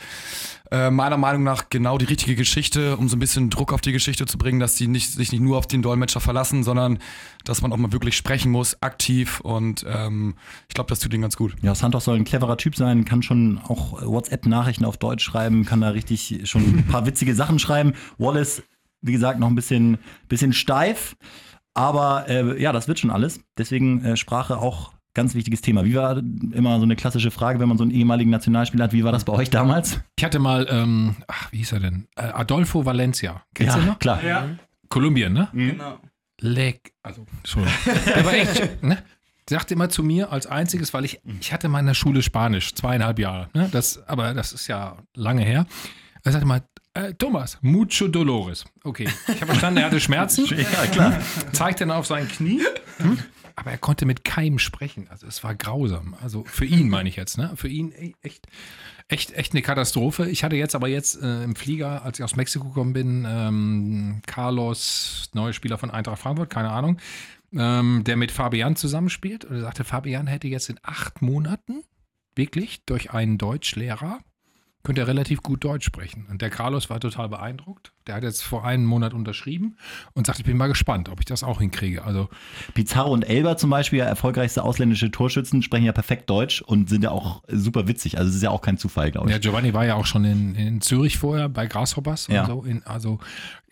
Äh, 0.70 0.90
meiner 0.90 1.18
Meinung 1.18 1.42
nach 1.42 1.68
genau 1.68 1.98
die 1.98 2.06
richtige 2.06 2.34
Geschichte, 2.34 2.96
um 2.96 3.08
so 3.08 3.16
ein 3.16 3.18
bisschen 3.18 3.50
Druck 3.50 3.72
auf 3.72 3.80
die 3.80 3.92
Geschichte 3.92 4.24
zu 4.24 4.38
bringen, 4.38 4.60
dass 4.60 4.76
die 4.76 4.88
nicht, 4.88 5.12
sich 5.12 5.32
nicht 5.32 5.42
nur 5.42 5.58
auf 5.58 5.66
den 5.66 5.82
Dolmetscher 5.82 6.20
verlassen, 6.20 6.62
sondern 6.62 6.98
dass 7.44 7.60
man 7.60 7.72
auch 7.72 7.76
mal 7.76 7.92
wirklich 7.92 8.16
sprechen 8.16 8.50
muss, 8.50 8.80
aktiv. 8.82 9.40
Und 9.40 9.84
ähm, 9.86 10.34
ich 10.68 10.74
glaube, 10.74 10.88
das 10.88 11.00
tut 11.00 11.12
ihnen 11.12 11.22
ganz 11.22 11.36
gut. 11.36 11.56
Ja, 11.60 11.74
Santos 11.74 12.04
soll 12.04 12.16
ein 12.16 12.24
cleverer 12.24 12.56
Typ 12.56 12.76
sein, 12.76 13.04
kann 13.04 13.22
schon 13.22 13.58
auch 13.58 14.00
WhatsApp-Nachrichten 14.00 14.84
auf 14.84 14.96
Deutsch 14.96 15.24
schreiben, 15.24 15.66
kann 15.66 15.80
da 15.80 15.90
richtig 15.90 16.40
schon 16.44 16.62
ein 16.62 16.86
paar 16.86 17.04
witzige 17.06 17.34
Sachen 17.34 17.58
schreiben. 17.58 17.92
Wallace, 18.16 18.62
wie 19.02 19.12
gesagt, 19.12 19.40
noch 19.40 19.48
ein 19.48 19.56
bisschen, 19.56 19.98
bisschen 20.28 20.52
steif, 20.52 21.16
aber 21.74 22.28
äh, 22.28 22.62
ja, 22.62 22.72
das 22.72 22.88
wird 22.88 22.98
schon 22.98 23.10
alles. 23.10 23.40
Deswegen 23.58 24.04
äh, 24.04 24.16
Sprache 24.16 24.56
auch 24.58 24.91
ganz 25.14 25.34
wichtiges 25.34 25.60
Thema. 25.60 25.84
Wie 25.84 25.94
war 25.94 26.18
immer 26.18 26.78
so 26.78 26.84
eine 26.84 26.96
klassische 26.96 27.30
Frage, 27.30 27.60
wenn 27.60 27.68
man 27.68 27.78
so 27.78 27.84
einen 27.84 27.90
ehemaligen 27.92 28.30
Nationalspieler 28.30 28.84
hat, 28.84 28.92
wie 28.92 29.04
war 29.04 29.12
das 29.12 29.24
bei 29.24 29.32
euch 29.32 29.50
damals? 29.50 30.00
Ich 30.16 30.24
hatte 30.24 30.38
mal, 30.38 30.66
ähm, 30.70 31.16
ach, 31.26 31.52
wie 31.52 31.58
hieß 31.58 31.72
er 31.72 31.80
denn? 31.80 32.06
Äh, 32.16 32.22
Adolfo 32.22 32.84
Valencia. 32.84 33.42
Kennst 33.54 33.76
du 33.76 33.80
ihn 33.80 33.86
noch? 33.86 33.98
klar. 33.98 34.20
Kolumbien, 34.88 35.32
ne? 35.32 35.48
Genau. 35.52 35.98
Leck. 36.40 36.92
Also, 37.02 37.26
Entschuldigung. 37.38 37.78
Der 38.06 38.24
war 38.24 38.34
echt, 38.34 38.82
ne? 38.82 38.98
Sagte 39.48 39.74
immer 39.74 39.88
zu 39.88 40.02
mir 40.02 40.30
als 40.32 40.46
einziges, 40.46 40.94
weil 40.94 41.04
ich, 41.04 41.20
ich 41.40 41.52
hatte 41.52 41.68
mal 41.68 41.80
in 41.80 41.86
der 41.86 41.94
Schule 41.94 42.22
Spanisch, 42.22 42.74
zweieinhalb 42.74 43.18
Jahre, 43.18 43.48
ne? 43.54 43.68
Das, 43.72 44.06
aber 44.08 44.34
das 44.34 44.52
ist 44.52 44.66
ja 44.66 44.96
lange 45.14 45.42
her. 45.42 45.66
Er 46.24 46.32
sagte 46.32 46.46
mal, 46.46 46.62
äh, 46.94 47.14
Thomas, 47.14 47.58
mucho 47.62 48.06
dolores. 48.06 48.64
Okay. 48.84 49.08
Ich 49.28 49.36
habe 49.36 49.46
verstanden, 49.46 49.78
er 49.78 49.86
hatte 49.86 50.00
Schmerzen. 50.00 50.46
Ja, 50.56 50.86
klar. 50.86 51.18
Zeigte 51.52 51.86
dann 51.86 51.96
auf 51.96 52.06
sein 52.06 52.28
Knie. 52.28 52.60
Hm? 52.98 53.18
Aber 53.56 53.70
er 53.70 53.78
konnte 53.78 54.06
mit 54.06 54.24
keinem 54.24 54.58
sprechen. 54.58 55.08
Also 55.08 55.26
es 55.26 55.42
war 55.44 55.54
grausam. 55.54 56.14
Also 56.20 56.44
für 56.44 56.64
ihn 56.64 56.88
meine 56.88 57.08
ich 57.08 57.16
jetzt, 57.16 57.38
ne? 57.38 57.52
Für 57.56 57.68
ihn 57.68 57.92
echt, 58.22 58.46
echt, 59.08 59.32
echt 59.32 59.52
eine 59.52 59.62
Katastrophe. 59.62 60.28
Ich 60.28 60.44
hatte 60.44 60.56
jetzt 60.56 60.74
aber 60.74 60.88
jetzt 60.88 61.20
äh, 61.22 61.44
im 61.44 61.56
Flieger, 61.56 62.04
als 62.04 62.18
ich 62.18 62.24
aus 62.24 62.36
Mexiko 62.36 62.68
gekommen 62.68 62.92
bin, 62.92 63.26
ähm, 63.28 64.22
Carlos, 64.26 65.30
neuer 65.34 65.52
Spieler 65.52 65.78
von 65.78 65.90
Eintracht 65.90 66.20
Frankfurt, 66.20 66.50
keine 66.50 66.70
Ahnung, 66.70 66.98
ähm, 67.52 68.02
der 68.04 68.16
mit 68.16 68.32
Fabian 68.32 68.76
zusammenspielt. 68.76 69.44
Und 69.44 69.56
er 69.56 69.62
sagte, 69.62 69.84
Fabian 69.84 70.26
hätte 70.26 70.48
jetzt 70.48 70.68
in 70.68 70.78
acht 70.82 71.22
Monaten 71.22 71.82
wirklich 72.34 72.84
durch 72.86 73.12
einen 73.12 73.38
Deutschlehrer 73.38 74.20
könnte 74.82 75.02
er 75.02 75.06
relativ 75.06 75.42
gut 75.42 75.64
Deutsch 75.64 75.86
sprechen. 75.86 76.26
Und 76.30 76.42
der 76.42 76.50
Carlos 76.50 76.90
war 76.90 77.00
total 77.00 77.28
beeindruckt. 77.28 77.91
Der 78.06 78.16
hat 78.16 78.22
jetzt 78.24 78.42
vor 78.42 78.64
einem 78.64 78.84
Monat 78.84 79.14
unterschrieben 79.14 79.76
und 80.14 80.26
sagt, 80.26 80.38
ich 80.40 80.44
bin 80.44 80.56
mal 80.56 80.68
gespannt, 80.68 81.08
ob 81.08 81.20
ich 81.20 81.24
das 81.26 81.42
auch 81.42 81.60
hinkriege. 81.60 82.04
Also 82.04 82.28
Pizarro 82.74 83.12
und 83.12 83.22
Elber 83.22 83.56
zum 83.56 83.70
Beispiel, 83.70 84.00
ja, 84.00 84.06
erfolgreichste 84.06 84.62
ausländische 84.64 85.10
Torschützen, 85.10 85.62
sprechen 85.62 85.84
ja 85.84 85.92
perfekt 85.92 86.28
Deutsch 86.30 86.62
und 86.62 86.88
sind 86.88 87.04
ja 87.04 87.10
auch 87.10 87.42
super 87.48 87.86
witzig. 87.88 88.18
Also 88.18 88.30
es 88.30 88.36
ist 88.36 88.42
ja 88.42 88.50
auch 88.50 88.60
kein 88.62 88.78
Zufall, 88.78 89.10
glaube 89.10 89.28
ich. 89.28 89.32
Ja, 89.32 89.38
Giovanni 89.38 89.72
war 89.74 89.84
ja 89.86 89.94
auch 89.94 90.06
schon 90.06 90.24
in, 90.24 90.54
in 90.54 90.80
Zürich 90.80 91.18
vorher 91.18 91.48
bei 91.48 91.66
Grasshoppers 91.66 92.26
Ja. 92.28 92.42
und 92.42 92.46
so. 92.48 92.62
In, 92.64 92.82
also, 92.84 93.18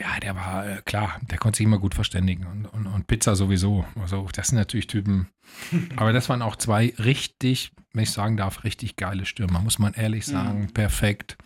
ja, 0.01 0.19
der 0.21 0.35
war 0.37 0.67
äh, 0.67 0.83
klar, 0.85 1.21
der 1.31 1.39
konnte 1.39 1.59
sich 1.59 1.67
immer 1.67 1.79
gut 1.79 1.95
verständigen. 1.95 2.47
Und, 2.47 2.67
und, 2.67 2.87
und 2.87 3.07
Pizza 3.07 3.35
sowieso. 3.37 3.85
Also, 4.01 4.29
das 4.35 4.49
sind 4.49 4.59
natürlich 4.59 4.87
Typen. 4.87 5.29
Aber 5.97 6.13
das 6.13 6.29
waren 6.29 6.43
auch 6.43 6.57
zwei 6.57 6.95
richtig, 6.99 7.73
wenn 7.93 8.05
ich 8.05 8.11
sagen 8.13 8.37
darf, 8.37 8.65
richtig 8.65 8.97
geile 8.97 9.27
Stürmer, 9.27 9.61
muss 9.61 9.79
man 9.79 9.95
ehrlich 9.95 10.27
sagen. 10.27 10.69
Perfekt. 10.73 11.37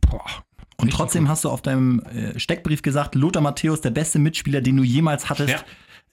Boah. 0.00 0.24
Und 0.82 0.88
richtig 0.88 0.98
trotzdem 0.98 1.28
hast 1.28 1.44
du 1.44 1.48
auf 1.48 1.62
deinem 1.62 2.00
äh, 2.00 2.38
Steckbrief 2.38 2.82
gesagt, 2.82 3.14
Lothar 3.14 3.42
Matthäus, 3.42 3.80
der 3.80 3.90
beste 3.90 4.18
Mitspieler, 4.18 4.60
den 4.60 4.76
du 4.76 4.82
jemals 4.82 5.30
hattest. 5.30 5.64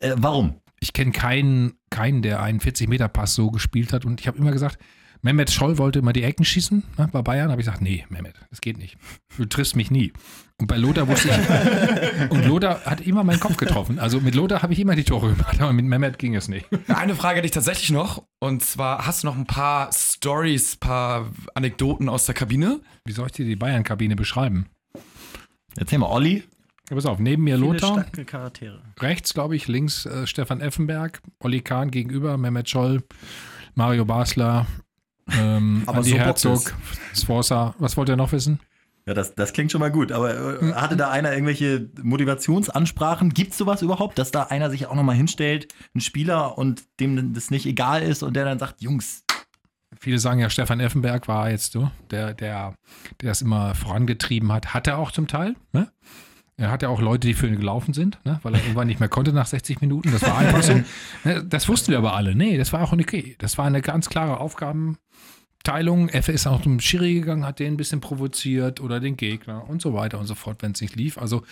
Ja. 0.02 0.10
Äh, 0.10 0.16
warum? 0.18 0.56
ich 0.80 0.94
kenne 0.94 1.12
keinen, 1.12 1.74
keinen, 1.90 2.22
der 2.22 2.42
einen 2.42 2.60
40-Meter-Pass 2.60 3.36
so 3.36 3.52
gespielt 3.52 3.94
hat. 3.94 4.06
Und 4.06 4.22
ich 4.22 4.28
habe 4.28 4.38
immer 4.38 4.52
gesagt, 4.52 4.80
Mehmet 5.22 5.52
Scholl 5.52 5.78
wollte 5.78 6.00
immer 6.00 6.14
die 6.14 6.24
Ecken 6.24 6.46
schießen 6.46 6.84
ne, 6.98 7.10
bei 7.12 7.22
Bayern. 7.22 7.52
habe 7.52 7.62
ich 7.62 7.66
gesagt, 7.66 7.82
nee, 7.82 8.06
Mehmet, 8.10 8.36
das 8.50 8.62
geht 8.62 8.78
nicht. 8.78 8.98
Du 9.38 9.46
triffst 9.46 9.76
mich 9.76 9.92
nie. 9.92 10.14
Und 10.58 10.68
bei 10.68 10.78
Lothar 10.78 11.08
wusste 11.08 11.30
ich. 11.30 12.32
und 12.32 12.46
Lothar 12.46 12.86
hat 12.86 13.02
immer 13.02 13.24
meinen 13.24 13.40
Kopf 13.40 13.58
getroffen. 13.58 14.00
Also 14.00 14.22
mit 14.22 14.36
Lothar 14.36 14.62
habe 14.62 14.74
ich 14.74 14.80
immer 14.80 14.96
die 14.96 15.04
Tore 15.04 15.32
gemacht, 15.32 15.60
aber 15.62 15.74
mit 15.74 15.86
Mehmet 15.86 16.20
ging 16.20 16.36
es 16.36 16.48
nicht. 16.48 16.68
Eine 16.88 17.16
Frage 17.16 17.38
hätte 17.38 17.46
ich 17.46 17.52
tatsächlich 17.52 17.92
noch. 17.92 18.24
Und 18.40 18.64
zwar, 18.64 19.06
hast 19.06 19.24
du 19.24 19.28
noch 19.28 19.38
ein 19.38 19.46
paar 19.46 19.92
Stories, 19.94 20.78
paar 20.78 21.30
Anekdoten 21.54 22.08
aus 22.08 22.26
der 22.26 22.36
Kabine? 22.36 22.80
Wie 23.06 23.12
soll 23.12 23.28
ich 23.28 23.34
dir 23.34 23.46
die 23.46 23.56
Bayern-Kabine 23.58 24.16
beschreiben? 24.16 24.68
Erzähl 25.76 26.00
mal, 26.00 26.10
Olli. 26.10 26.44
Ja, 26.90 26.96
pass 26.96 27.06
auf, 27.06 27.20
neben 27.20 27.44
mir 27.44 27.58
Viele 27.58 27.74
Lothar, 27.74 28.06
rechts, 29.00 29.34
glaube 29.34 29.56
ich, 29.56 29.68
links 29.68 30.06
äh, 30.06 30.26
Stefan 30.26 30.60
Effenberg, 30.60 31.22
Olli 31.40 31.62
Kahn 31.62 31.92
gegenüber, 31.92 32.38
Mehmet 32.38 32.68
Scholl, 32.68 33.04
Mario 33.76 34.06
Basler, 34.06 34.66
ähm, 35.38 35.84
Aber 35.88 36.00
Andi 36.00 36.12
so 36.12 36.18
Herzog, 36.18 36.76
Sforza. 37.14 37.76
Was 37.80 37.98
wollt 37.98 38.10
ihr 38.10 38.16
noch 38.16 38.32
wissen? 38.32 38.60
Ja, 39.06 39.14
das, 39.14 39.34
das 39.34 39.54
klingt 39.54 39.72
schon 39.72 39.80
mal 39.80 39.92
gut. 39.92 40.12
Aber 40.12 40.62
äh, 40.62 40.74
hatte 40.74 40.96
da 40.96 41.10
einer 41.10 41.32
irgendwelche 41.34 41.90
Motivationsansprachen? 42.02 43.34
Gibt 43.34 43.52
es 43.52 43.58
sowas 43.58 43.82
überhaupt, 43.82 44.20
dass 44.20 44.32
da 44.32 44.44
einer 44.44 44.70
sich 44.70 44.86
auch 44.86 44.96
nochmal 44.96 45.16
hinstellt, 45.16 45.74
ein 45.96 46.02
Spieler, 46.02 46.58
und 46.58 46.84
dem 47.00 47.34
das 47.34 47.50
nicht 47.50 47.66
egal 47.66 48.04
ist 48.04 48.22
und 48.24 48.36
der 48.36 48.46
dann 48.46 48.60
sagt, 48.60 48.82
Jungs, 48.82 49.24
Viele 50.00 50.20
sagen 50.20 50.40
ja, 50.40 50.50
Stefan 50.50 50.80
Effenberg 50.80 51.28
war 51.28 51.50
jetzt 51.50 51.72
so, 51.72 51.90
der, 52.12 52.34
der, 52.34 52.76
der 53.22 53.30
das 53.30 53.42
immer 53.42 53.74
vorangetrieben 53.74 54.52
hat. 54.52 54.74
Hat 54.74 54.88
er 54.88 55.00
auch 55.00 55.12
zum 55.12 55.28
Teil. 55.28 55.56
Ne? 55.74 55.92
Er 56.60 56.72
hatte 56.72 56.90
auch 56.90 57.00
Leute, 57.00 57.28
die 57.28 57.34
für 57.34 57.48
ihn 57.48 57.56
gelaufen 57.56 57.94
sind, 57.94 58.20
ne? 58.26 58.40
weil 58.44 58.54
er 58.54 58.60
irgendwann 58.62 58.88
nicht 58.88 59.00
mehr 59.00 59.08
konnte 59.08 59.32
nach 59.32 59.46
60 59.48 59.80
Minuten. 59.80 60.12
Das 60.12 60.22
war 60.24 60.38
einfach 60.38 60.62
so. 60.62 60.74
Ne, 61.24 61.44
Das 61.46 61.70
wussten 61.70 61.92
wir 61.92 61.98
aber 61.98 62.14
alle. 62.16 62.36
Nee, 62.36 62.58
das 62.58 62.74
war 62.74 62.82
auch 62.84 62.92
okay. 62.92 63.36
Das 63.40 63.58
war 63.58 63.66
eine 63.66 63.82
ganz 63.82 64.10
klare 64.10 64.40
Aufgabenteilung. 64.40 66.10
Effe 66.10 66.32
ist 66.34 66.48
auch 66.48 66.62
zum 66.62 66.80
Schiri 66.80 67.14
gegangen, 67.14 67.46
hat 67.46 67.60
den 67.60 67.74
ein 67.74 67.78
bisschen 67.78 68.02
provoziert 68.02 68.82
oder 68.82 69.00
den 69.00 69.16
Gegner 69.18 69.70
und 69.70 69.82
so 69.82 69.94
weiter 69.94 70.20
und 70.20 70.26
so 70.28 70.36
fort, 70.36 70.62
wenn 70.62 70.74
es 70.74 70.82
nicht 70.82 70.96
lief. 70.96 71.18
Also 71.18 71.44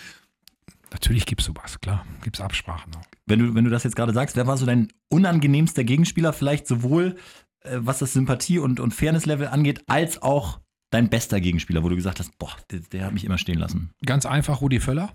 natürlich 0.92 1.26
gibt 1.26 1.40
es 1.40 1.46
sowas, 1.46 1.80
klar. 1.80 2.04
Gibt 2.22 2.36
es 2.36 2.42
Absprachen 2.42 2.94
auch. 2.94 3.04
wenn 3.26 3.38
du, 3.38 3.54
wenn 3.54 3.64
du 3.64 3.70
das 3.70 3.84
jetzt 3.84 3.96
gerade 3.96 4.12
sagst, 4.12 4.36
wer 4.36 4.46
war 4.46 4.56
so 4.56 4.66
dein 4.66 4.88
unangenehmster 5.08 5.84
Gegenspieler? 5.84 6.32
Vielleicht 6.32 6.66
sowohl, 6.66 7.16
äh, 7.62 7.78
was 7.80 7.98
das 7.98 8.12
Sympathie- 8.12 8.58
und, 8.58 8.78
und 8.80 8.92
Fairness-Level 8.94 9.48
angeht, 9.48 9.82
als 9.86 10.20
auch 10.22 10.60
dein 10.90 11.08
bester 11.08 11.40
Gegenspieler, 11.40 11.82
wo 11.82 11.88
du 11.88 11.96
gesagt 11.96 12.20
hast, 12.20 12.38
boah, 12.38 12.54
der, 12.70 12.80
der 12.80 13.06
hat 13.06 13.12
mich 13.12 13.24
immer 13.24 13.38
stehen 13.38 13.58
lassen. 13.58 13.90
Ganz 14.04 14.26
einfach 14.26 14.60
Rudi 14.60 14.80
Völler. 14.80 15.12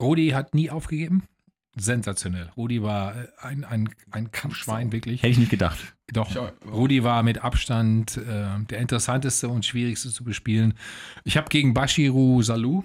Rudi 0.00 0.30
hat 0.30 0.54
nie 0.54 0.70
aufgegeben. 0.70 1.24
Sensationell. 1.74 2.50
Rudi 2.56 2.82
war 2.82 3.16
äh, 3.16 3.28
ein, 3.40 3.64
ein, 3.64 3.88
ein 4.10 4.30
Kampfschwein, 4.30 4.92
wirklich. 4.92 5.22
Hätte 5.22 5.32
ich 5.32 5.38
nicht 5.38 5.50
gedacht. 5.50 5.94
Doch. 6.12 6.36
Rudi 6.70 7.02
war 7.02 7.22
mit 7.22 7.42
Abstand 7.42 8.18
äh, 8.18 8.62
der 8.68 8.78
interessanteste 8.78 9.48
und 9.48 9.64
schwierigste 9.64 10.10
zu 10.10 10.24
bespielen. 10.24 10.74
Ich 11.24 11.38
habe 11.38 11.48
gegen 11.48 11.72
Bashiru 11.72 12.42
Salou, 12.42 12.84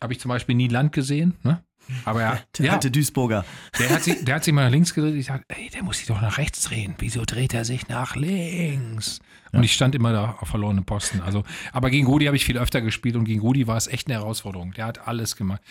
habe 0.00 0.12
ich 0.12 0.18
zum 0.18 0.30
Beispiel 0.30 0.56
nie 0.56 0.66
Land 0.66 0.92
gesehen. 0.92 1.34
Ne? 1.44 1.62
Aber 2.04 2.22
er, 2.22 2.42
Der 2.58 2.66
ja, 2.66 2.72
alte 2.74 2.90
Duisburger. 2.90 3.44
der, 3.78 3.90
hat 3.90 4.02
sich, 4.04 4.24
der 4.24 4.36
hat 4.36 4.44
sich 4.44 4.52
mal 4.52 4.64
nach 4.64 4.70
links 4.72 4.94
gedreht. 4.94 5.14
Ich 5.14 5.26
dachte, 5.26 5.44
ey, 5.48 5.70
der 5.70 5.82
muss 5.82 5.98
sich 5.98 6.06
doch 6.06 6.20
nach 6.20 6.38
rechts 6.38 6.62
drehen. 6.62 6.94
Wieso 6.98 7.24
dreht 7.24 7.54
er 7.54 7.64
sich 7.64 7.88
nach 7.88 8.16
links? 8.16 9.20
Und 9.52 9.62
ich 9.62 9.72
stand 9.72 9.94
immer 9.94 10.12
da 10.12 10.36
auf 10.40 10.48
verlorenen 10.48 10.84
Posten. 10.84 11.20
Also, 11.20 11.44
aber 11.72 11.90
gegen 11.90 12.06
Rudi 12.06 12.26
habe 12.26 12.36
ich 12.36 12.44
viel 12.44 12.58
öfter 12.58 12.80
gespielt 12.82 13.16
und 13.16 13.24
gegen 13.24 13.40
Rudi 13.40 13.66
war 13.66 13.76
es 13.76 13.86
echt 13.86 14.08
eine 14.08 14.18
Herausforderung. 14.18 14.72
Der 14.72 14.84
hat 14.86 15.06
alles 15.08 15.36
gemacht. 15.36 15.62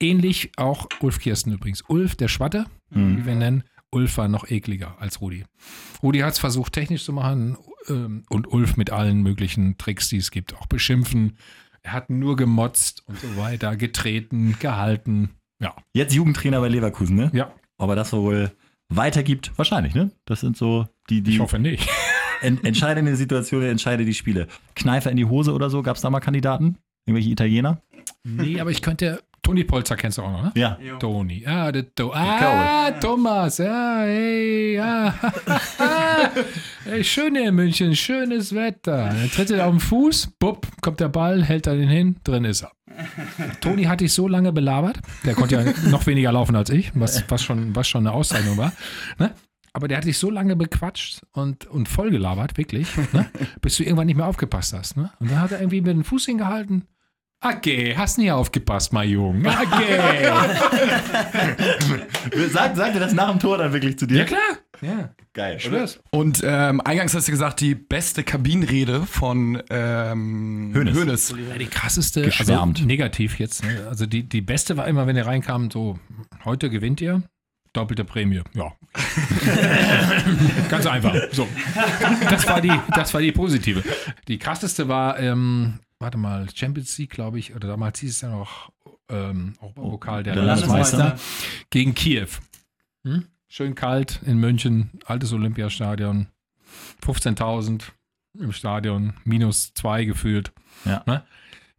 Ähnlich 0.00 0.50
auch 0.56 0.88
Ulf 1.00 1.18
Kirsten 1.20 1.52
übrigens. 1.52 1.82
Ulf, 1.86 2.16
der 2.16 2.28
Schwatte, 2.28 2.66
wie 2.90 3.24
wir 3.26 3.34
nennen. 3.34 3.64
Ulf 3.92 4.16
war 4.16 4.28
noch 4.28 4.48
ekliger 4.50 4.96
als 5.00 5.20
Rudi. 5.20 5.44
Rudi 6.02 6.20
hat 6.20 6.32
es 6.32 6.38
versucht, 6.38 6.72
technisch 6.72 7.04
zu 7.04 7.12
machen 7.12 7.58
ähm, 7.88 8.24
und 8.30 8.46
Ulf 8.52 8.76
mit 8.76 8.90
allen 8.90 9.22
möglichen 9.22 9.76
Tricks, 9.78 10.08
die 10.08 10.16
es 10.16 10.30
gibt, 10.30 10.54
auch 10.56 10.66
beschimpfen. 10.66 11.36
Er 11.82 11.92
hat 11.92 12.08
nur 12.10 12.36
gemotzt 12.36 13.02
und 13.06 13.18
so 13.20 13.36
weiter, 13.36 13.76
getreten, 13.76 14.56
gehalten. 14.60 15.30
Ja. 15.60 15.74
Jetzt 15.92 16.14
Jugendtrainer 16.14 16.60
bei 16.60 16.68
Leverkusen, 16.68 17.16
ne? 17.16 17.30
Ja. 17.32 17.52
Aber 17.78 17.94
das 17.94 18.12
wohl 18.12 18.50
weitergibt, 18.88 19.52
wahrscheinlich, 19.56 19.94
ne? 19.94 20.10
Das 20.24 20.40
sind 20.40 20.56
so 20.56 20.86
die, 21.08 21.22
die 21.22 21.32
Ich 21.32 21.40
hoffe 21.40 21.58
nicht. 21.58 21.88
en 22.42 22.62
entscheidende 22.64 23.14
Situationen, 23.16 23.68
entscheide 23.68 24.04
die 24.04 24.14
Spiele. 24.14 24.48
Kneifer 24.74 25.10
in 25.10 25.16
die 25.16 25.26
Hose 25.26 25.52
oder 25.52 25.70
so, 25.70 25.82
gab 25.82 25.96
es 25.96 26.02
da 26.02 26.10
mal 26.10 26.20
Kandidaten? 26.20 26.76
Irgendwelche 27.06 27.30
Italiener? 27.30 27.80
Nee, 28.24 28.60
aber 28.60 28.70
ich 28.70 28.82
könnte. 28.82 29.22
Toni 29.50 29.64
Polzer 29.64 29.96
kennst 29.96 30.16
du 30.16 30.22
auch 30.22 30.30
noch, 30.30 30.44
ne? 30.44 30.52
Ja. 30.54 30.78
Toni. 31.00 31.44
Ah, 31.44 31.72
der 31.72 31.92
to 31.92 32.12
ah 32.14 32.92
Thomas. 33.00 33.58
Ja, 33.58 34.02
hey, 34.02 34.76
ja. 34.76 35.12
hey, 36.84 37.02
schön 37.02 37.34
hier 37.34 37.48
in 37.48 37.56
München, 37.56 37.96
schönes 37.96 38.54
Wetter. 38.54 39.08
Dann 39.08 39.28
tritt 39.28 39.50
er 39.50 39.66
auf 39.66 39.72
den 39.72 39.80
Fuß, 39.80 40.34
bupp, 40.38 40.68
kommt 40.82 41.00
der 41.00 41.08
Ball, 41.08 41.42
hält 41.42 41.66
er 41.66 41.74
den 41.74 41.88
hin, 41.88 42.14
drin 42.22 42.44
ist 42.44 42.62
er. 42.62 42.70
Toni 43.60 43.82
hatte 43.86 44.04
ich 44.04 44.12
so 44.12 44.28
lange 44.28 44.52
belabert, 44.52 45.00
der 45.24 45.34
konnte 45.34 45.56
ja 45.56 45.64
noch 45.90 46.06
weniger 46.06 46.30
laufen 46.30 46.54
als 46.54 46.70
ich, 46.70 46.92
was, 46.94 47.24
was, 47.28 47.42
schon, 47.42 47.74
was 47.74 47.88
schon 47.88 48.06
eine 48.06 48.14
Auszeichnung 48.14 48.56
war. 48.56 48.72
Ne? 49.18 49.34
Aber 49.72 49.88
der 49.88 49.96
hat 49.96 50.04
dich 50.04 50.18
so 50.18 50.30
lange 50.30 50.54
bequatscht 50.54 51.22
und, 51.32 51.66
und 51.66 51.88
voll 51.88 52.12
gelabert, 52.12 52.56
wirklich, 52.56 52.86
ne? 53.12 53.28
bis 53.60 53.76
du 53.78 53.82
irgendwann 53.82 54.06
nicht 54.06 54.16
mehr 54.16 54.26
aufgepasst 54.26 54.74
hast. 54.74 54.96
Ne? 54.96 55.10
Und 55.18 55.28
dann 55.28 55.40
hat 55.40 55.50
er 55.50 55.58
irgendwie 55.58 55.80
mit 55.80 55.90
dem 55.90 56.04
Fuß 56.04 56.26
hingehalten. 56.26 56.84
Okay, 57.42 57.94
hast 57.96 58.18
nie 58.18 58.30
aufgepasst, 58.30 58.92
mein 58.92 59.08
Junge. 59.08 59.48
Okay. 59.48 60.28
Sagt, 62.50 62.76
sagt 62.76 62.94
er 62.94 63.00
das 63.00 63.14
nach 63.14 63.30
dem 63.30 63.38
Tor 63.40 63.56
dann 63.56 63.72
wirklich 63.72 63.98
zu 63.98 64.06
dir? 64.06 64.18
ja, 64.18 64.24
klar. 64.24 64.40
Ja, 64.82 65.10
Geil. 65.32 65.58
schwör's. 65.60 66.00
Und 66.10 66.42
ähm, 66.44 66.80
eingangs 66.82 67.14
hast 67.14 67.28
du 67.28 67.32
gesagt, 67.32 67.60
die 67.60 67.74
beste 67.74 68.24
Kabinenrede 68.24 69.02
von 69.06 69.62
ähm. 69.70 70.72
Hoeneß. 70.74 71.34
Ja, 71.50 71.58
die 71.58 71.66
krasseste, 71.66 72.22
Geschwärmt. 72.22 72.78
also 72.78 72.86
negativ 72.86 73.38
jetzt. 73.38 73.64
Ne? 73.64 73.86
Also 73.88 74.06
die, 74.06 74.28
die 74.28 74.40
beste 74.42 74.76
war 74.76 74.86
immer, 74.86 75.06
wenn 75.06 75.16
er 75.16 75.26
reinkam, 75.26 75.70
so, 75.70 75.98
heute 76.44 76.68
gewinnt 76.70 77.00
ihr, 77.00 77.22
doppelte 77.72 78.04
Prämie. 78.04 78.42
Ja. 78.54 78.72
Ganz 80.68 80.86
einfach. 80.86 81.14
So. 81.32 81.46
Das 82.28 82.46
war 82.46 82.60
die, 82.60 82.72
das 82.94 83.14
war 83.14 83.20
die 83.20 83.32
positive. 83.32 83.82
Die 84.28 84.38
krasseste 84.38 84.88
war, 84.88 85.18
ähm, 85.18 85.78
warte 86.00 86.18
mal, 86.18 86.48
Champions 86.52 86.98
League, 86.98 87.10
glaube 87.10 87.38
ich, 87.38 87.54
oder 87.54 87.68
damals 87.68 88.00
hieß 88.00 88.10
es 88.10 88.20
ja 88.22 88.30
noch 88.30 88.72
ähm, 89.08 89.54
Europapokal 89.60 90.22
der, 90.24 90.34
der 90.34 90.42
Landesmeister 90.42 90.98
Landesmeister. 90.98 91.66
gegen 91.70 91.94
Kiew. 91.94 92.28
Hm? 93.04 93.26
Schön 93.48 93.74
kalt 93.74 94.20
in 94.24 94.38
München, 94.38 94.90
altes 95.04 95.32
Olympiastadion, 95.32 96.28
15.000 97.04 97.82
im 98.38 98.52
Stadion, 98.52 99.14
minus 99.24 99.74
zwei 99.74 100.04
gefühlt. 100.04 100.52
Ja. 100.84 101.02
Ne? 101.06 101.24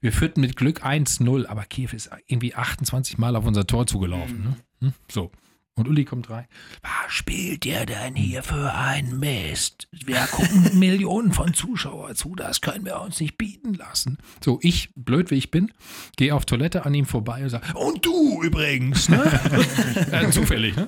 Wir 0.02 0.12
führten 0.12 0.42
mit 0.42 0.56
Glück 0.56 0.84
1-0, 0.84 1.48
aber 1.48 1.64
Kiew 1.64 1.90
ist 1.94 2.10
irgendwie 2.28 2.56
28 2.56 3.18
Mal 3.18 3.36
auf 3.36 3.46
unser 3.46 3.66
Tor 3.66 3.88
zugelaufen. 3.88 4.44
Ne? 4.44 4.58
Hm? 4.80 4.94
So. 5.10 5.32
Und 5.76 5.88
Uli 5.88 6.04
kommt 6.04 6.30
rein. 6.30 6.48
Was 6.82 7.14
spielt 7.14 7.66
ihr 7.66 7.86
denn 7.86 8.16
hier 8.16 8.44
für 8.44 8.74
ein 8.74 9.20
Mist? 9.20 9.88
Wir 9.92 10.28
gucken 10.28 10.70
Millionen 10.80 11.32
von 11.32 11.54
Zuschauern 11.54 12.16
zu, 12.16 12.36
das 12.36 12.60
können 12.62 12.86
wir 12.86 13.00
uns 13.02 13.20
nicht 13.20 13.38
bieten 13.38 13.74
lassen. 13.74 14.18
So, 14.44 14.60
ich, 14.62 14.90
blöd 14.96 15.32
wie 15.32 15.36
ich 15.36 15.50
bin, 15.50 15.72
gehe 16.18 16.36
auf 16.36 16.46
Toilette 16.46 16.86
an 16.86 16.94
ihm 16.94 17.06
vorbei 17.06 17.44
und 17.44 17.50
sage, 17.50 17.74
und 17.78 18.06
du 18.06 18.44
übrigens, 18.44 19.08
ne? 19.08 19.24
äh, 20.12 20.30
zufällig, 20.30 20.76
ne? 20.76 20.88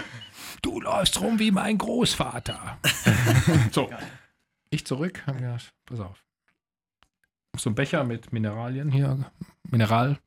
Du 0.62 0.80
läufst 0.82 1.20
rum 1.22 1.40
wie 1.40 1.52
mein 1.52 1.78
Großvater. 1.78 2.78
so. 3.72 3.90
Ich 4.70 4.86
zurück, 4.86 5.24
hab 5.28 5.38
gedacht, 5.38 5.74
pass 5.86 6.00
auf. 6.00 6.24
So 7.58 7.70
ein 7.70 7.76
Becher 7.76 8.04
mit 8.04 8.34
Mineralien 8.34 8.92
hier, 8.92 9.32
Mineral, 9.70 10.20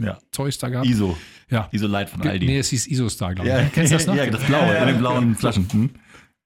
Ja. 0.00 0.18
Zeugs 0.32 0.58
da 0.58 0.68
gehabt. 0.68 0.86
ISO. 0.86 1.16
Ja. 1.50 1.68
ISO 1.72 1.86
Light 1.86 2.10
von 2.10 2.22
Aldi. 2.22 2.46
Nee, 2.46 2.58
es 2.58 2.68
hieß 2.70 2.86
Isostar, 2.86 3.34
glaube 3.34 3.48
ich. 3.48 3.54
ja, 3.54 3.68
Kennst 3.68 3.92
du 3.92 3.96
das 3.96 4.06
noch? 4.08 4.14
Ja, 4.14 4.26
das 4.26 4.42
blaue, 4.44 4.76
in 4.76 4.86
den 4.86 4.98
blauen 4.98 5.34
Flaschen. 5.36 5.68
Hm? 5.70 5.90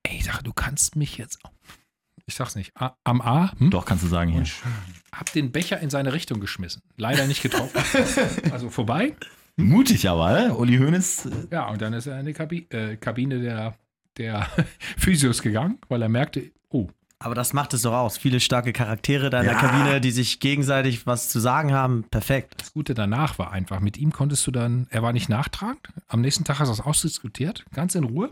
Ey, 0.02 0.16
ich 0.18 0.24
sag, 0.24 0.42
du 0.42 0.52
kannst 0.52 0.96
mich 0.96 1.16
jetzt. 1.18 1.38
Ich 2.26 2.34
sag's 2.34 2.56
nicht. 2.56 2.72
A, 2.76 2.96
am 3.04 3.20
A, 3.20 3.52
hm? 3.58 3.70
Doch, 3.70 3.84
kannst 3.84 4.02
du 4.02 4.08
sagen 4.08 4.32
hier. 4.32 4.42
hab 5.12 5.32
den 5.32 5.52
Becher 5.52 5.78
in 5.80 5.90
seine 5.90 6.12
Richtung 6.12 6.40
geschmissen. 6.40 6.82
Leider 6.96 7.26
nicht 7.26 7.42
getroffen. 7.42 7.80
also 8.52 8.68
vorbei. 8.70 9.14
Mutig 9.56 10.08
aber, 10.08 10.46
äh? 10.48 10.50
Uli 10.50 10.76
Hoeneß. 10.78 11.26
äh, 11.26 11.30
Ja, 11.52 11.68
und 11.68 11.80
dann 11.80 11.92
ist 11.92 12.06
er 12.06 12.18
in 12.20 12.26
die 12.26 12.32
Kabi 12.32 12.66
äh, 12.70 12.96
Kabine 12.96 13.40
der, 13.40 13.76
der 14.18 14.48
Physios 14.98 15.40
gegangen, 15.40 15.78
weil 15.88 16.02
er 16.02 16.08
merkte, 16.08 16.50
oh, 16.68 16.88
Aber 17.18 17.34
das 17.34 17.52
macht 17.54 17.72
es 17.72 17.82
doch 17.82 17.94
aus. 17.94 18.18
Viele 18.18 18.40
starke 18.40 18.72
Charaktere 18.72 19.30
da 19.30 19.38
in 19.40 19.46
der 19.46 19.54
Ja. 19.54 19.60
Kabine, 19.60 20.00
die 20.02 20.10
sich 20.10 20.38
gegenseitig 20.38 21.06
was 21.06 21.28
zu 21.30 21.40
sagen 21.40 21.72
haben. 21.72 22.04
Perfekt. 22.10 22.54
das 22.60 22.72
Gute 22.74 22.92
danach 22.94 23.38
war 23.38 23.52
einfach, 23.52 23.80
mit 23.80 23.96
ihm 23.96 24.12
konntest 24.12 24.46
du 24.46 24.50
dann, 24.50 24.86
er 24.90 25.02
war 25.02 25.12
nicht 25.14 25.28
nachtragend. 25.28 25.88
Am 26.08 26.20
nächsten 26.20 26.44
Tag 26.44 26.58
hast 26.58 26.68
du 26.68 26.76
das 26.76 26.84
ausdiskutiert, 26.84 27.64
ganz 27.72 27.94
in 27.94 28.04
Ruhe. 28.04 28.30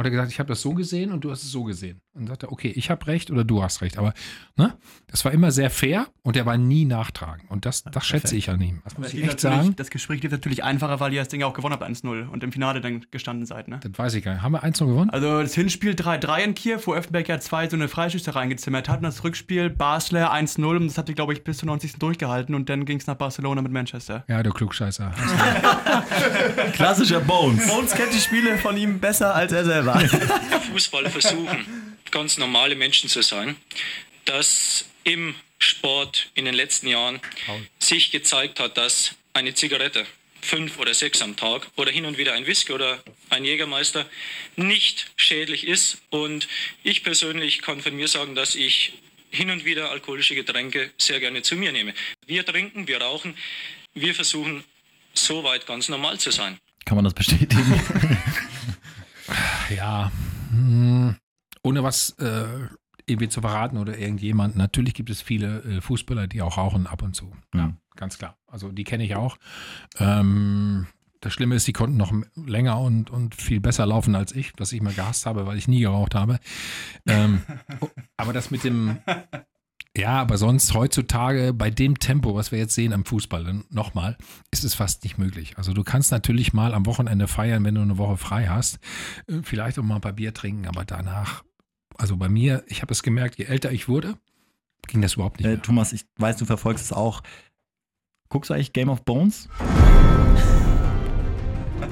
Und 0.00 0.06
er 0.06 0.12
hat 0.12 0.12
gesagt, 0.12 0.32
ich 0.32 0.38
habe 0.38 0.48
das 0.48 0.62
so 0.62 0.72
gesehen 0.72 1.12
und 1.12 1.24
du 1.24 1.30
hast 1.30 1.42
es 1.42 1.50
so 1.50 1.62
gesehen. 1.62 2.00
Und 2.14 2.22
dann 2.22 2.28
sagt 2.28 2.44
er, 2.44 2.52
okay, 2.52 2.72
ich 2.74 2.88
habe 2.88 3.06
recht 3.06 3.30
oder 3.30 3.44
du 3.44 3.62
hast 3.62 3.82
recht. 3.82 3.98
Aber 3.98 4.14
ne, 4.56 4.78
das 5.08 5.26
war 5.26 5.32
immer 5.32 5.50
sehr 5.50 5.68
fair 5.68 6.06
und 6.22 6.38
er 6.38 6.46
war 6.46 6.56
nie 6.56 6.86
nachtragend. 6.86 7.50
Und 7.50 7.66
das, 7.66 7.84
das 7.84 8.06
schätze 8.06 8.34
ich 8.34 8.48
an 8.48 8.62
ihm. 8.62 8.80
Das 8.84 8.96
muss 8.96 9.08
Das, 9.08 9.14
ich 9.14 9.24
echt 9.24 9.40
sagen. 9.40 9.76
das 9.76 9.90
Gespräch 9.90 10.22
lief 10.22 10.32
natürlich 10.32 10.64
einfacher, 10.64 11.00
weil 11.00 11.12
ihr 11.12 11.20
das 11.20 11.28
Ding 11.28 11.42
ja 11.42 11.46
auch 11.46 11.52
gewonnen 11.52 11.74
habt 11.78 11.82
1-0 11.84 12.28
und 12.28 12.42
im 12.42 12.50
Finale 12.50 12.80
dann 12.80 13.04
gestanden 13.10 13.44
seid. 13.44 13.68
Ne? 13.68 13.78
Das 13.82 13.92
weiß 13.94 14.14
ich 14.14 14.24
gar 14.24 14.32
nicht. 14.32 14.42
Haben 14.42 14.52
wir 14.52 14.62
1 14.62 14.78
gewonnen? 14.78 15.10
Also 15.10 15.42
das 15.42 15.52
Hinspiel 15.52 15.92
3-3 15.92 16.38
in 16.44 16.54
Kiew, 16.54 16.80
wo 16.86 16.94
Effenberg 16.94 17.28
ja 17.28 17.38
zwei 17.38 17.68
so 17.68 17.76
eine 17.76 17.88
Freischüsse 17.88 18.34
reingezimmert 18.34 18.88
hat. 18.88 19.00
Und 19.00 19.02
das 19.02 19.22
Rückspiel 19.22 19.68
Basler 19.68 20.32
1-0 20.32 20.64
und 20.64 20.86
das 20.86 20.96
hat 20.96 21.08
die, 21.08 21.14
glaube 21.14 21.34
ich, 21.34 21.44
bis 21.44 21.58
zur 21.58 21.66
90. 21.66 21.96
durchgehalten 21.96 22.54
und 22.54 22.70
dann 22.70 22.86
ging 22.86 22.98
es 22.98 23.06
nach 23.06 23.16
Barcelona 23.16 23.60
mit 23.60 23.70
Manchester. 23.72 24.24
Ja, 24.28 24.42
du 24.42 24.50
Klugscheißer. 24.50 25.12
Klassischer 26.72 27.20
Bones. 27.20 27.66
Bones 27.68 27.92
kennt 27.92 28.14
die 28.14 28.18
Spiele 28.20 28.56
von 28.56 28.76
ihm 28.78 28.98
besser 28.98 29.34
als 29.34 29.52
er 29.52 29.64
selber. 29.66 29.89
Fußball 30.72 31.10
versuchen, 31.10 31.96
ganz 32.10 32.38
normale 32.38 32.74
Menschen 32.74 33.08
zu 33.08 33.22
sein, 33.22 33.56
dass 34.24 34.84
im 35.04 35.34
Sport 35.58 36.30
in 36.34 36.44
den 36.44 36.54
letzten 36.54 36.88
Jahren 36.88 37.20
sich 37.78 38.10
gezeigt 38.10 38.60
hat, 38.60 38.76
dass 38.76 39.14
eine 39.32 39.54
Zigarette, 39.54 40.06
fünf 40.40 40.78
oder 40.78 40.94
sechs 40.94 41.20
am 41.22 41.36
Tag 41.36 41.66
oder 41.76 41.90
hin 41.90 42.04
und 42.06 42.18
wieder 42.18 42.32
ein 42.32 42.46
Whisky 42.46 42.72
oder 42.72 43.02
ein 43.28 43.44
Jägermeister 43.44 44.06
nicht 44.56 45.10
schädlich 45.16 45.66
ist. 45.66 45.98
Und 46.10 46.48
ich 46.82 47.02
persönlich 47.02 47.62
kann 47.62 47.80
von 47.80 47.94
mir 47.94 48.08
sagen, 48.08 48.34
dass 48.34 48.54
ich 48.54 48.94
hin 49.30 49.50
und 49.50 49.64
wieder 49.64 49.90
alkoholische 49.90 50.34
Getränke 50.34 50.90
sehr 50.98 51.20
gerne 51.20 51.42
zu 51.42 51.56
mir 51.56 51.72
nehme. 51.72 51.94
Wir 52.26 52.44
trinken, 52.44 52.88
wir 52.88 53.00
rauchen, 53.00 53.36
wir 53.94 54.14
versuchen, 54.14 54.64
so 55.14 55.44
weit 55.44 55.66
ganz 55.66 55.88
normal 55.88 56.18
zu 56.18 56.30
sein. 56.30 56.58
Kann 56.84 56.96
man 56.96 57.04
das 57.04 57.14
bestätigen? 57.14 57.80
Ja, 59.74 60.10
hm, 60.50 61.16
ohne 61.62 61.82
was 61.82 62.10
äh, 62.18 62.44
irgendwie 63.06 63.28
zu 63.28 63.40
verraten 63.40 63.76
oder 63.78 63.98
irgendjemand. 63.98 64.56
Natürlich 64.56 64.94
gibt 64.94 65.10
es 65.10 65.20
viele 65.22 65.60
äh, 65.62 65.80
Fußballer, 65.80 66.26
die 66.26 66.42
auch 66.42 66.58
rauchen 66.58 66.86
ab 66.86 67.02
und 67.02 67.14
zu. 67.14 67.32
Ja, 67.54 67.68
Mhm. 67.68 67.76
ganz 67.96 68.18
klar. 68.18 68.36
Also 68.46 68.70
die 68.72 68.84
kenne 68.84 69.04
ich 69.04 69.14
auch. 69.16 69.36
Ähm, 69.98 70.86
das 71.20 71.32
Schlimme 71.34 71.54
ist, 71.54 71.66
die 71.68 71.72
konnten 71.72 71.98
noch 71.98 72.12
länger 72.34 72.80
und, 72.80 73.10
und 73.10 73.34
viel 73.34 73.60
besser 73.60 73.84
laufen 73.84 74.14
als 74.14 74.32
ich, 74.32 74.52
was 74.56 74.72
ich 74.72 74.80
mal 74.80 74.94
gehasst 74.94 75.26
habe, 75.26 75.46
weil 75.46 75.58
ich 75.58 75.68
nie 75.68 75.80
geraucht 75.80 76.14
habe. 76.14 76.38
Ähm, 77.06 77.42
aber 78.16 78.32
das 78.32 78.50
mit 78.50 78.64
dem, 78.64 78.98
ja, 79.96 80.20
aber 80.20 80.38
sonst 80.38 80.74
heutzutage 80.74 81.52
bei 81.52 81.70
dem 81.70 81.98
Tempo, 81.98 82.34
was 82.34 82.52
wir 82.52 82.58
jetzt 82.60 82.74
sehen 82.74 82.92
am 82.92 83.04
Fußball, 83.04 83.64
nochmal, 83.70 84.16
ist 84.52 84.62
es 84.62 84.74
fast 84.74 85.02
nicht 85.02 85.18
möglich. 85.18 85.58
Also 85.58 85.72
du 85.72 85.82
kannst 85.82 86.12
natürlich 86.12 86.52
mal 86.52 86.74
am 86.74 86.86
Wochenende 86.86 87.26
feiern, 87.26 87.64
wenn 87.64 87.74
du 87.74 87.82
eine 87.82 87.98
Woche 87.98 88.16
frei 88.16 88.46
hast, 88.46 88.78
äh, 89.26 89.40
vielleicht 89.42 89.78
auch 89.78 89.82
mal 89.82 89.96
ein 89.96 90.00
paar 90.00 90.12
Bier 90.12 90.32
trinken, 90.32 90.66
aber 90.66 90.84
danach, 90.84 91.42
also 91.96 92.16
bei 92.16 92.28
mir, 92.28 92.62
ich 92.68 92.82
habe 92.82 92.92
es 92.92 93.02
gemerkt, 93.02 93.38
je 93.38 93.46
älter 93.46 93.72
ich 93.72 93.88
wurde, 93.88 94.14
ging 94.86 95.02
das 95.02 95.14
überhaupt 95.14 95.40
nicht 95.40 95.48
äh. 95.48 95.58
Thomas, 95.58 95.92
ich 95.92 96.06
weiß, 96.16 96.36
du 96.36 96.44
verfolgst 96.44 96.84
es 96.84 96.92
auch. 96.92 97.22
Guckst 98.28 98.50
du 98.50 98.54
eigentlich 98.54 98.72
Game 98.72 98.88
of 98.88 99.04
Bones? 99.04 99.48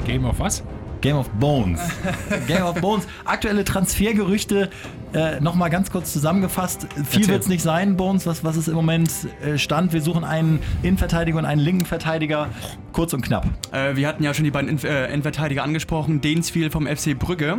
Game 0.04 0.24
of 0.24 0.38
was? 0.38 0.62
Game 1.00 1.16
of 1.16 1.28
Bones. 1.30 1.80
Game 2.46 2.62
of 2.62 2.80
Bones. 2.80 3.06
Aktuelle 3.24 3.64
Transfergerüchte. 3.64 4.70
Äh, 5.12 5.40
Nochmal 5.40 5.70
ganz 5.70 5.90
kurz 5.90 6.12
zusammengefasst. 6.12 6.86
Viel 7.08 7.28
wird 7.28 7.42
es 7.42 7.48
nicht 7.48 7.62
sein, 7.62 7.96
Bones. 7.96 8.26
Was, 8.26 8.44
was 8.44 8.56
ist 8.56 8.68
im 8.68 8.74
Moment 8.74 9.10
äh, 9.44 9.58
Stand? 9.58 9.92
Wir 9.92 10.02
suchen 10.02 10.24
einen 10.24 10.60
Innenverteidiger 10.82 11.38
und 11.38 11.44
einen 11.44 11.60
linken 11.60 11.86
Verteidiger. 11.86 12.48
Kurz 12.92 13.12
und 13.12 13.22
knapp. 13.22 13.46
Äh, 13.72 13.96
wir 13.96 14.08
hatten 14.08 14.22
ja 14.22 14.34
schon 14.34 14.44
die 14.44 14.50
beiden 14.50 14.68
Inf 14.68 14.84
äh, 14.84 15.06
Endverteidiger 15.06 15.62
angesprochen, 15.62 16.20
Densfield 16.20 16.72
vom 16.72 16.86
FC 16.86 17.18
Brügge. 17.18 17.58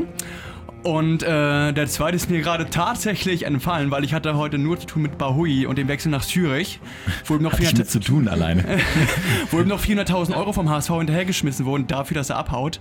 Und 0.83 1.23
äh, 1.23 1.73
der 1.73 1.87
zweite 1.87 2.15
ist 2.15 2.29
mir 2.29 2.39
gerade 2.39 2.69
tatsächlich 2.69 3.45
entfallen, 3.45 3.91
weil 3.91 4.05
ich 4.05 4.13
hatte 4.13 4.37
heute 4.37 4.57
nur 4.57 4.79
zu 4.79 4.87
tun 4.87 5.01
mit 5.01 5.17
Bahui 5.17 5.65
und 5.65 5.77
dem 5.77 5.89
Wechsel 5.89 6.09
nach 6.09 6.23
Zürich, 6.23 6.79
wo 7.25 7.35
ihm 7.35 7.41
noch 7.41 7.51
Hat 7.51 7.59
ich 7.59 7.67
400 7.67 7.85
mit 7.85 7.91
zu 7.91 7.99
tun 7.99 8.27
alleine. 8.29 8.63
wo 9.51 9.59
ihm 9.59 9.67
noch 9.67 9.81
400.000 9.81 10.37
Euro 10.37 10.53
vom 10.53 10.69
HSV 10.69 10.89
hinterhergeschmissen 10.89 11.65
wurden 11.65 11.87
dafür, 11.87 12.15
dass 12.15 12.29
er 12.29 12.37
abhaut. 12.37 12.79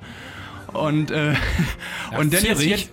Und, 0.73 1.11
äh, 1.11 1.35
Und 2.19 2.33
dann 2.33 2.45
jetzt, 2.45 2.63
jetzt, 2.63 2.91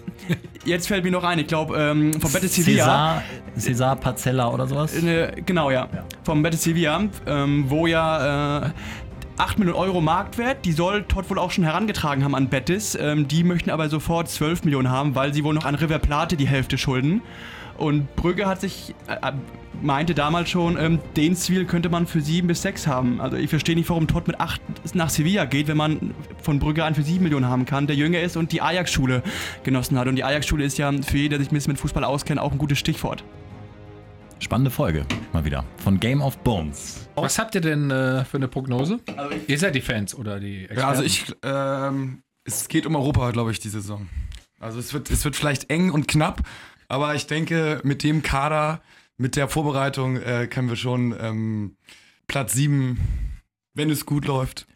jetzt 0.65 0.87
fällt 0.87 1.03
mir 1.03 1.11
noch 1.11 1.23
ein, 1.23 1.39
ich 1.39 1.47
glaube, 1.47 1.77
ähm, 1.77 2.13
vom 2.19 2.31
Betis 2.31 2.55
Sevilla. 2.55 3.21
Cesar, 3.57 3.95
Parzella 3.95 4.49
oder 4.49 4.67
sowas. 4.67 4.93
Äh, 5.01 5.31
genau, 5.45 5.71
ja. 5.71 5.87
Vom 6.23 6.41
Betis 6.43 6.63
Sevilla, 6.63 7.03
ähm, 7.25 7.65
wo 7.67 7.87
ja 7.87 8.65
äh, 8.65 8.69
8 9.37 9.59
Millionen 9.59 9.77
Euro 9.79 10.01
Marktwert, 10.01 10.65
die 10.65 10.71
soll 10.71 11.03
Todd 11.03 11.29
wohl 11.29 11.39
auch 11.39 11.51
schon 11.51 11.63
herangetragen 11.63 12.23
haben 12.23 12.35
an 12.35 12.49
Betis. 12.49 12.97
Ähm, 12.99 13.27
die 13.27 13.43
möchten 13.43 13.69
aber 13.69 13.89
sofort 13.89 14.29
12 14.29 14.63
Millionen 14.63 14.89
haben, 14.89 15.15
weil 15.15 15.33
sie 15.33 15.43
wohl 15.43 15.53
noch 15.53 15.65
an 15.65 15.75
River 15.75 15.99
Plate 15.99 16.37
die 16.37 16.47
Hälfte 16.47 16.77
schulden. 16.77 17.21
Und 17.77 18.15
Brügge 18.15 18.45
hat 18.45 18.61
sich, 18.61 18.95
äh, 19.07 19.31
meinte 19.85 20.15
damals 20.15 20.49
schon, 20.49 20.77
ähm, 20.77 20.99
den 21.15 21.35
Ziel 21.35 21.65
könnte 21.65 21.89
man 21.89 22.07
für 22.07 22.19
7 22.19 22.47
bis 22.47 22.61
6 22.63 22.87
haben. 22.87 23.21
Also 23.21 23.37
ich 23.37 23.49
verstehe 23.49 23.75
nicht, 23.75 23.89
warum 23.89 24.07
Todd 24.07 24.27
mit 24.27 24.39
8 24.39 24.61
nach 24.93 25.09
Sevilla 25.09 25.45
geht, 25.45 25.67
wenn 25.67 25.77
man 25.77 26.13
von 26.41 26.59
Brügge 26.59 26.83
an 26.83 26.95
für 26.95 27.03
7 27.03 27.23
Millionen 27.23 27.47
haben 27.47 27.65
kann, 27.65 27.87
der 27.87 27.95
jünger 27.95 28.19
ist 28.19 28.35
und 28.35 28.51
die 28.51 28.61
Ajax-Schule 28.61 29.23
genossen 29.63 29.97
hat. 29.97 30.07
Und 30.07 30.15
die 30.15 30.23
Ajax-Schule 30.23 30.63
ist 30.63 30.77
ja 30.77 30.91
für 30.91 31.17
jeden, 31.17 31.29
der 31.29 31.39
sich 31.39 31.51
ein 31.51 31.53
bisschen 31.53 31.73
mit 31.73 31.79
Fußball 31.79 32.03
auskennt, 32.03 32.39
auch 32.39 32.51
ein 32.51 32.57
gutes 32.57 32.79
Stichwort. 32.79 33.23
Spannende 34.39 34.69
Folge, 34.69 35.05
mal 35.31 35.45
wieder. 35.45 35.63
Von 35.77 35.99
Game 35.99 36.21
of 36.21 36.37
Bones. 36.39 37.07
Was 37.15 37.39
habt 37.39 37.55
ihr 37.55 37.61
denn 37.61 37.89
äh, 37.89 38.25
für 38.25 38.37
eine 38.37 38.47
Prognose? 38.47 38.99
ihr 39.47 39.57
seid 39.57 39.75
die 39.75 39.81
Fans 39.81 40.13
oder 40.13 40.39
die 40.39 40.63
Experten? 40.63 40.81
Ja, 40.81 40.87
also 40.89 41.03
ich, 41.03 41.25
ähm, 41.43 42.21
es 42.43 42.67
geht 42.67 42.85
um 42.85 42.95
Europa, 42.95 43.31
glaube 43.31 43.51
ich, 43.51 43.59
die 43.59 43.69
Saison. 43.69 44.09
Also 44.59 44.79
es 44.79 44.93
wird, 44.93 45.09
es 45.09 45.23
wird 45.23 45.35
vielleicht 45.35 45.69
eng 45.69 45.91
und 45.91 46.07
knapp, 46.07 46.41
aber 46.87 47.15
ich 47.15 47.27
denke, 47.27 47.81
mit 47.83 48.03
dem 48.03 48.23
Kader, 48.23 48.81
mit 49.17 49.35
der 49.35 49.47
Vorbereitung 49.47 50.17
äh, 50.17 50.47
können 50.47 50.69
wir 50.69 50.75
schon 50.75 51.15
ähm, 51.19 51.77
Platz 52.27 52.53
7, 52.53 52.99
wenn 53.73 53.89
es 53.89 54.05
gut 54.05 54.25
läuft. 54.25 54.67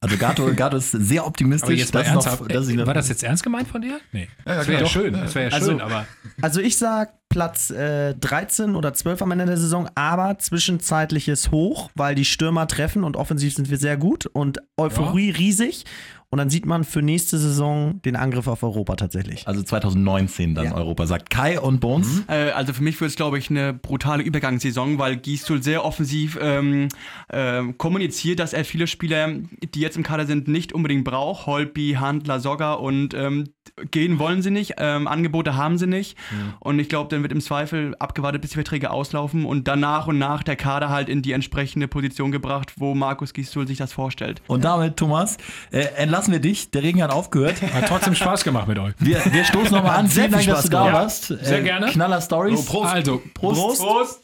Also 0.00 0.16
Gato, 0.18 0.52
Gato 0.54 0.76
ist 0.76 0.90
sehr 0.90 1.26
optimistisch. 1.26 1.68
aber 1.68 1.72
jetzt 1.74 1.94
mal 1.94 2.04
dass 2.04 2.12
noch- 2.40 2.46
dass 2.48 2.68
ich 2.68 2.76
noch- 2.76 2.86
war 2.86 2.92
das 2.94 3.08
jetzt 3.08 3.22
ernst 3.22 3.42
gemeint 3.42 3.66
von 3.66 3.80
dir? 3.80 3.98
Nee. 4.12 4.28
Ja, 4.44 4.52
ja, 4.52 4.58
das 4.58 4.68
wäre 4.68 4.82
ja 4.82 4.86
schön. 4.88 5.12
Das 5.14 5.34
wäre 5.34 5.48
ja 5.48 5.54
Also- 5.54 5.70
schön, 5.72 5.80
aber 5.80 6.06
Also 6.42 6.60
ich 6.60 6.76
sag 6.76 7.14
Platz 7.30 7.70
äh, 7.70 8.14
13 8.14 8.74
oder 8.76 8.92
12 8.92 9.22
am 9.22 9.30
Ende 9.30 9.46
der 9.46 9.56
Saison, 9.56 9.88
aber 9.94 10.36
zwischenzeitliches 10.38 11.50
Hoch, 11.50 11.90
weil 11.94 12.14
die 12.14 12.26
Stürmer 12.26 12.66
treffen 12.66 13.04
und 13.04 13.16
offensiv 13.16 13.54
sind 13.54 13.70
wir 13.70 13.78
sehr 13.78 13.96
gut 13.96 14.26
und 14.26 14.58
Euphorie 14.76 15.30
riesig. 15.30 15.84
Und 16.32 16.38
dann 16.38 16.48
sieht 16.48 16.64
man 16.64 16.84
für 16.84 17.02
nächste 17.02 17.38
Saison 17.38 18.00
den 18.02 18.14
Angriff 18.14 18.46
auf 18.46 18.62
Europa 18.62 18.94
tatsächlich. 18.94 19.48
Also 19.48 19.64
2019 19.64 20.54
dann 20.54 20.66
Ja. 20.66 20.74
Europa, 20.76 21.06
sagt 21.08 21.28
Kai 21.28 21.58
und 21.58 21.80
Bones. 21.80 22.22
Äh, 22.28 22.50
also 22.50 22.72
für 22.72 22.84
mich 22.84 23.00
wird 23.00 23.10
es, 23.10 23.16
glaube 23.16 23.36
ich, 23.38 23.50
eine 23.50 23.72
brutale 23.72 24.22
Übergangssaison, 24.22 24.98
weil 25.00 25.16
Gistul 25.16 25.60
sehr 25.60 25.84
offensiv 25.84 26.38
ähm, 26.40 26.86
ähm, 27.32 27.76
kommuniziert, 27.78 28.38
dass 28.38 28.52
er 28.52 28.64
viele 28.64 28.86
Spieler, 28.86 29.28
die 29.74 29.80
jetzt 29.80 29.96
im 29.96 30.04
Kader 30.04 30.24
sind, 30.24 30.46
nicht 30.46 30.72
unbedingt 30.72 31.04
braucht. 31.04 31.46
Holpi, 31.46 31.96
Handler, 31.98 32.38
Sogger 32.38 32.78
und 32.78 33.12
ähm, 33.12 33.48
gehen 33.90 34.20
wollen 34.20 34.42
sie 34.42 34.50
nicht, 34.52 34.74
ähm, 34.78 35.08
Angebote 35.08 35.56
haben 35.56 35.78
sie 35.78 35.86
nicht. 35.88 36.16
Und 36.60 36.78
ich 36.78 36.88
glaube, 36.88 37.08
dann 37.20 37.22
wird 37.22 37.32
im 37.32 37.40
Zweifel 37.40 37.94
abgewartet, 37.98 38.40
bis 38.40 38.50
die 38.50 38.54
Verträge 38.54 38.90
auslaufen 38.90 39.44
und 39.44 39.68
dann 39.68 39.80
nach 39.80 40.06
und 40.06 40.18
nach 40.18 40.42
der 40.42 40.56
Kader 40.56 40.88
halt 40.88 41.08
in 41.08 41.22
die 41.22 41.32
entsprechende 41.32 41.86
Position 41.88 42.32
gebracht, 42.32 42.72
wo 42.76 42.94
Markus 42.94 43.32
Gistul 43.34 43.66
sich 43.66 43.78
das 43.78 43.92
vorstellt. 43.92 44.40
Und 44.46 44.64
damit, 44.64 44.96
Thomas, 44.96 45.36
äh, 45.70 45.80
entlassen 45.96 46.32
wir 46.32 46.40
dich. 46.40 46.70
Der 46.70 46.82
Regen 46.82 47.02
hat 47.02 47.10
aufgehört. 47.10 47.60
hat 47.62 47.86
trotzdem 47.86 48.14
Spaß 48.14 48.44
gemacht 48.44 48.68
mit 48.68 48.78
euch. 48.78 48.94
Wir, 48.98 49.20
wir 49.32 49.44
stoßen 49.44 49.72
nochmal 49.72 49.98
an. 49.98 50.06
Sehr 50.08 50.24
Vielen 50.24 50.32
Dank, 50.32 50.44
viel 50.44 50.52
dass 50.52 50.62
du 50.62 50.68
Spaß 50.68 50.86
da 50.86 50.92
warst. 50.92 51.26
sehr 51.26 51.62
gerne. 51.62 51.86
Knaller 51.86 52.20
Stories. 52.20 52.68
Also, 52.70 53.22
Prost. 53.34 53.80
Prost! 53.80 54.18